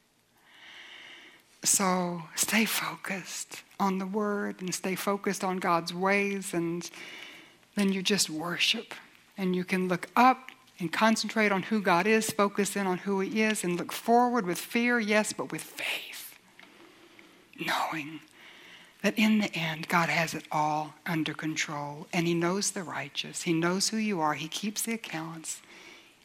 So 1.63 2.23
stay 2.37 2.65
focused 2.65 3.63
on 3.79 3.99
the 3.99 4.07
Word 4.07 4.63
and 4.63 4.75
stay 4.75 4.95
focused 4.95 5.45
on 5.45 5.59
God's 5.59 5.93
ways, 5.93 6.55
and 6.55 6.91
then 7.75 7.93
you 7.93 8.03
just 8.03 8.31
worship. 8.31 8.95
And 9.37 9.55
you 9.55 9.63
can 9.63 9.89
look 9.89 10.09
up 10.17 10.53
and 10.79 10.91
concentrate 10.91 11.53
on 11.53 11.65
who 11.65 11.83
God 11.83 12.07
is, 12.07 12.31
focus 12.31 12.77
in 12.77 12.87
on 12.87 12.97
who 12.97 13.21
He 13.21 13.43
is, 13.43 13.63
and 13.63 13.77
look 13.77 13.93
forward 13.93 14.47
with 14.47 14.57
fear, 14.57 14.99
yes, 14.99 15.35
but 15.35 15.53
with 15.53 15.61
faith, 15.61 16.16
knowing 17.61 18.21
that 19.03 19.19
in 19.19 19.39
the 19.39 19.55
end, 19.55 19.89
God 19.89 20.09
has 20.09 20.35
it 20.35 20.45
all 20.51 20.95
under 21.07 21.33
control, 21.33 22.07
and 22.13 22.27
He 22.27 22.35
knows 22.35 22.71
the 22.71 22.83
righteous. 22.83 23.43
He 23.43 23.53
knows 23.53 23.89
who 23.89 23.97
you 23.97 24.21
are. 24.21 24.35
He 24.35 24.49
keeps 24.49 24.83
the 24.83 24.95
accounts, 24.95 25.61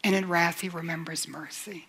and 0.04 0.16
in 0.16 0.28
wrath, 0.28 0.62
He 0.62 0.70
remembers 0.70 1.28
mercy. 1.28 1.88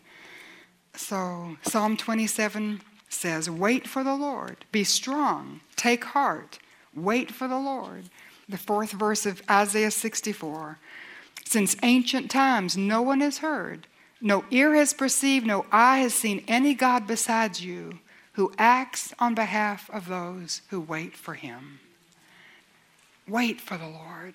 So, 0.94 1.57
Psalm 1.62 1.96
27 1.96 2.83
says, 3.09 3.48
Wait 3.48 3.88
for 3.88 4.05
the 4.05 4.14
Lord, 4.14 4.64
be 4.70 4.85
strong, 4.85 5.61
take 5.76 6.05
heart, 6.05 6.59
wait 6.94 7.31
for 7.31 7.48
the 7.48 7.59
Lord. 7.59 8.11
The 8.48 8.59
fourth 8.59 8.92
verse 8.92 9.24
of 9.24 9.42
Isaiah 9.48 9.90
64 9.90 10.78
Since 11.46 11.76
ancient 11.83 12.31
times, 12.31 12.76
no 12.76 13.00
one 13.00 13.20
has 13.20 13.38
heard, 13.38 13.87
no 14.20 14.44
ear 14.50 14.74
has 14.74 14.92
perceived, 14.92 15.46
no 15.46 15.64
eye 15.72 16.00
has 16.00 16.12
seen 16.12 16.44
any 16.46 16.74
God 16.74 17.07
besides 17.07 17.64
you 17.64 18.00
who 18.33 18.53
acts 18.59 19.12
on 19.18 19.35
behalf 19.35 19.90
of 19.90 20.09
those 20.09 20.62
who 20.71 20.81
wait 20.81 21.16
for 21.16 21.35
him. 21.35 21.81
Wait 23.29 23.61
for 23.61 23.77
the 23.77 23.87
Lord. 23.87 24.35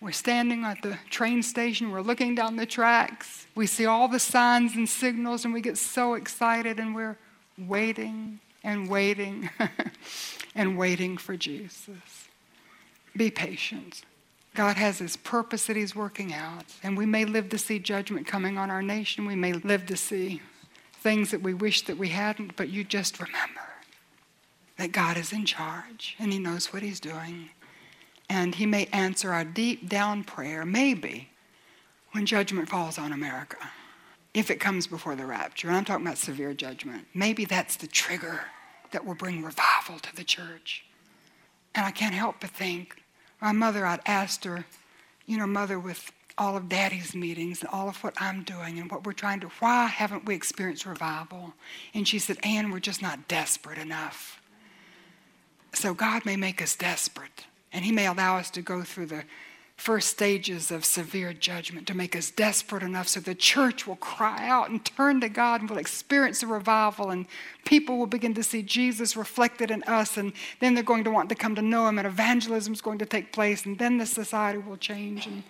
We're 0.00 0.12
standing 0.12 0.64
at 0.64 0.82
the 0.82 0.98
train 1.10 1.42
station, 1.42 1.92
we're 1.92 2.00
looking 2.00 2.34
down 2.34 2.56
the 2.56 2.66
tracks, 2.66 3.46
we 3.54 3.66
see 3.66 3.86
all 3.86 4.08
the 4.08 4.18
signs 4.18 4.74
and 4.74 4.88
signals, 4.88 5.44
and 5.44 5.54
we 5.54 5.60
get 5.60 5.78
so 5.78 6.14
excited 6.14 6.80
and 6.80 6.94
we're 6.94 7.16
waiting 7.56 8.40
and 8.64 8.88
waiting 8.88 9.48
and 10.54 10.76
waiting 10.76 11.16
for 11.16 11.36
Jesus. 11.36 12.28
Be 13.16 13.30
patient. 13.30 14.02
God 14.54 14.76
has 14.76 14.98
His 14.98 15.16
purpose 15.16 15.66
that 15.66 15.76
He's 15.76 15.94
working 15.94 16.34
out, 16.34 16.64
and 16.82 16.96
we 16.96 17.06
may 17.06 17.24
live 17.24 17.48
to 17.50 17.58
see 17.58 17.78
judgment 17.78 18.26
coming 18.26 18.58
on 18.58 18.70
our 18.70 18.82
nation. 18.82 19.26
We 19.26 19.36
may 19.36 19.52
live 19.52 19.86
to 19.86 19.96
see 19.96 20.42
things 21.02 21.30
that 21.32 21.42
we 21.42 21.52
wish 21.52 21.82
that 21.82 21.98
we 21.98 22.08
hadn't, 22.08 22.56
but 22.56 22.68
you 22.68 22.84
just 22.84 23.20
remember 23.20 23.60
that 24.78 24.92
God 24.92 25.16
is 25.16 25.32
in 25.32 25.44
charge 25.44 26.16
and 26.18 26.32
He 26.32 26.38
knows 26.38 26.72
what 26.72 26.82
He's 26.82 27.00
doing. 27.00 27.50
And 28.28 28.54
He 28.54 28.66
may 28.66 28.86
answer 28.86 29.32
our 29.32 29.44
deep 29.44 29.88
down 29.88 30.24
prayer, 30.24 30.64
maybe, 30.64 31.28
when 32.12 32.24
judgment 32.24 32.68
falls 32.68 32.98
on 32.98 33.12
America 33.12 33.58
if 34.34 34.50
it 34.50 34.60
comes 34.60 34.86
before 34.86 35.14
the 35.14 35.26
rapture. 35.26 35.68
And 35.68 35.76
I'm 35.76 35.84
talking 35.84 36.06
about 36.06 36.18
severe 36.18 36.54
judgment. 36.54 37.06
Maybe 37.14 37.44
that's 37.44 37.76
the 37.76 37.86
trigger 37.86 38.40
that 38.92 39.04
will 39.04 39.14
bring 39.14 39.42
revival 39.42 39.98
to 39.98 40.16
the 40.16 40.24
church. 40.24 40.84
And 41.74 41.84
I 41.84 41.90
can't 41.90 42.14
help 42.14 42.36
but 42.40 42.50
think, 42.50 42.96
my 43.40 43.52
mother, 43.52 43.84
I'd 43.84 44.00
asked 44.06 44.44
her, 44.44 44.64
you 45.26 45.36
know, 45.36 45.46
mother, 45.46 45.78
with 45.78 46.12
all 46.38 46.56
of 46.56 46.68
daddy's 46.68 47.14
meetings 47.14 47.60
and 47.60 47.70
all 47.70 47.88
of 47.88 48.02
what 48.02 48.14
I'm 48.20 48.42
doing 48.42 48.78
and 48.78 48.90
what 48.90 49.04
we're 49.04 49.12
trying 49.12 49.40
to, 49.40 49.48
why 49.58 49.86
haven't 49.86 50.24
we 50.24 50.34
experienced 50.34 50.86
revival? 50.86 51.54
And 51.94 52.06
she 52.06 52.18
said, 52.18 52.38
Anne, 52.42 52.70
we're 52.70 52.80
just 52.80 53.02
not 53.02 53.28
desperate 53.28 53.78
enough. 53.78 54.40
So 55.74 55.94
God 55.94 56.24
may 56.24 56.36
make 56.36 56.60
us 56.60 56.76
desperate, 56.76 57.46
and 57.72 57.84
He 57.84 57.92
may 57.92 58.06
allow 58.06 58.36
us 58.36 58.50
to 58.50 58.62
go 58.62 58.82
through 58.82 59.06
the 59.06 59.24
first 59.76 60.08
stages 60.08 60.70
of 60.70 60.84
severe 60.84 61.32
judgment 61.32 61.88
to 61.88 61.96
make 61.96 62.14
us 62.14 62.30
desperate 62.30 62.84
enough 62.84 63.08
so 63.08 63.18
the 63.18 63.34
church 63.34 63.84
will 63.84 63.96
cry 63.96 64.46
out 64.46 64.70
and 64.70 64.84
turn 64.84 65.20
to 65.20 65.28
God 65.28 65.60
and 65.60 65.68
will 65.68 65.78
experience 65.78 66.40
a 66.42 66.46
revival 66.46 67.10
and 67.10 67.26
people 67.64 67.98
will 67.98 68.06
begin 68.06 68.32
to 68.34 68.44
see 68.44 68.62
Jesus 68.62 69.16
reflected 69.16 69.72
in 69.72 69.82
us 69.84 70.16
and 70.16 70.34
then 70.60 70.74
they're 70.74 70.84
going 70.84 71.02
to 71.02 71.10
want 71.10 71.28
to 71.30 71.34
come 71.34 71.56
to 71.56 71.62
know 71.62 71.88
him 71.88 71.98
and 71.98 72.06
evangelism 72.06 72.72
is 72.72 72.80
going 72.80 72.98
to 72.98 73.06
take 73.06 73.32
place 73.32 73.66
and 73.66 73.76
then 73.76 73.98
the 73.98 74.06
society 74.06 74.58
will 74.58 74.76
change 74.76 75.26
and 75.26 75.42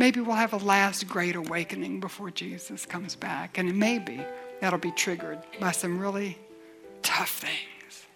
maybe 0.00 0.18
we'll 0.20 0.34
have 0.34 0.54
a 0.54 0.56
last 0.56 1.06
great 1.06 1.36
awakening 1.36 2.00
before 2.00 2.30
Jesus 2.30 2.86
comes 2.86 3.14
back 3.14 3.58
and 3.58 3.76
maybe 3.76 4.24
that'll 4.60 4.78
be 4.78 4.92
triggered 4.92 5.38
by 5.60 5.70
some 5.70 5.98
really 5.98 6.38
tough 7.02 7.44
things. 7.44 8.06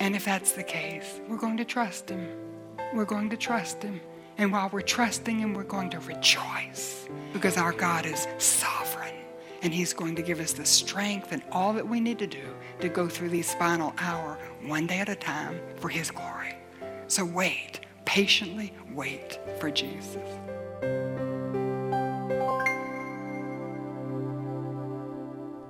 And 0.00 0.16
if 0.16 0.24
that's 0.24 0.52
the 0.52 0.62
case, 0.62 1.20
we're 1.28 1.36
going 1.36 1.58
to 1.58 1.66
trust 1.66 2.08
him. 2.08 2.26
We're 2.94 3.04
going 3.04 3.28
to 3.28 3.36
trust 3.36 3.82
him. 3.82 4.00
And 4.38 4.52
while 4.52 4.70
we're 4.72 4.82
trusting 4.82 5.40
Him, 5.40 5.52
we're 5.52 5.64
going 5.64 5.90
to 5.90 5.98
rejoice 5.98 7.08
because 7.32 7.56
our 7.56 7.72
God 7.72 8.06
is 8.06 8.28
sovereign 8.38 9.14
and 9.62 9.74
He's 9.74 9.92
going 9.92 10.14
to 10.14 10.22
give 10.22 10.38
us 10.38 10.52
the 10.52 10.64
strength 10.64 11.32
and 11.32 11.42
all 11.50 11.72
that 11.72 11.86
we 11.86 11.98
need 11.98 12.20
to 12.20 12.26
do 12.28 12.54
to 12.78 12.88
go 12.88 13.08
through 13.08 13.30
these 13.30 13.52
final 13.54 13.92
hour 13.98 14.38
one 14.64 14.86
day 14.86 15.00
at 15.00 15.08
a 15.08 15.16
time 15.16 15.60
for 15.80 15.88
His 15.88 16.12
glory. 16.12 16.54
So 17.08 17.24
wait, 17.24 17.80
patiently 18.04 18.72
wait 18.94 19.40
for 19.58 19.72
Jesus. 19.72 20.16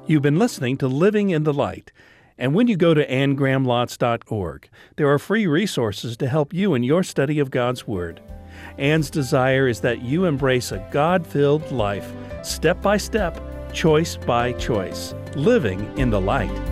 You've 0.08 0.22
been 0.22 0.38
listening 0.38 0.78
to 0.78 0.88
Living 0.88 1.30
in 1.30 1.44
the 1.44 1.52
Light. 1.52 1.92
And 2.38 2.54
when 2.54 2.66
you 2.66 2.76
go 2.76 2.94
to 2.94 3.06
annegrahamlotz.org, 3.06 4.70
there 4.96 5.12
are 5.12 5.18
free 5.18 5.46
resources 5.46 6.16
to 6.16 6.28
help 6.28 6.54
you 6.54 6.74
in 6.74 6.82
your 6.82 7.02
study 7.02 7.38
of 7.40 7.50
God's 7.50 7.86
Word. 7.86 8.22
Anne's 8.78 9.10
desire 9.10 9.68
is 9.68 9.80
that 9.80 10.02
you 10.02 10.24
embrace 10.24 10.72
a 10.72 10.86
God 10.90 11.26
filled 11.26 11.70
life, 11.72 12.10
step 12.42 12.80
by 12.80 12.96
step, 12.96 13.38
choice 13.72 14.16
by 14.16 14.52
choice, 14.52 15.14
living 15.34 15.98
in 15.98 16.10
the 16.10 16.20
light. 16.20 16.67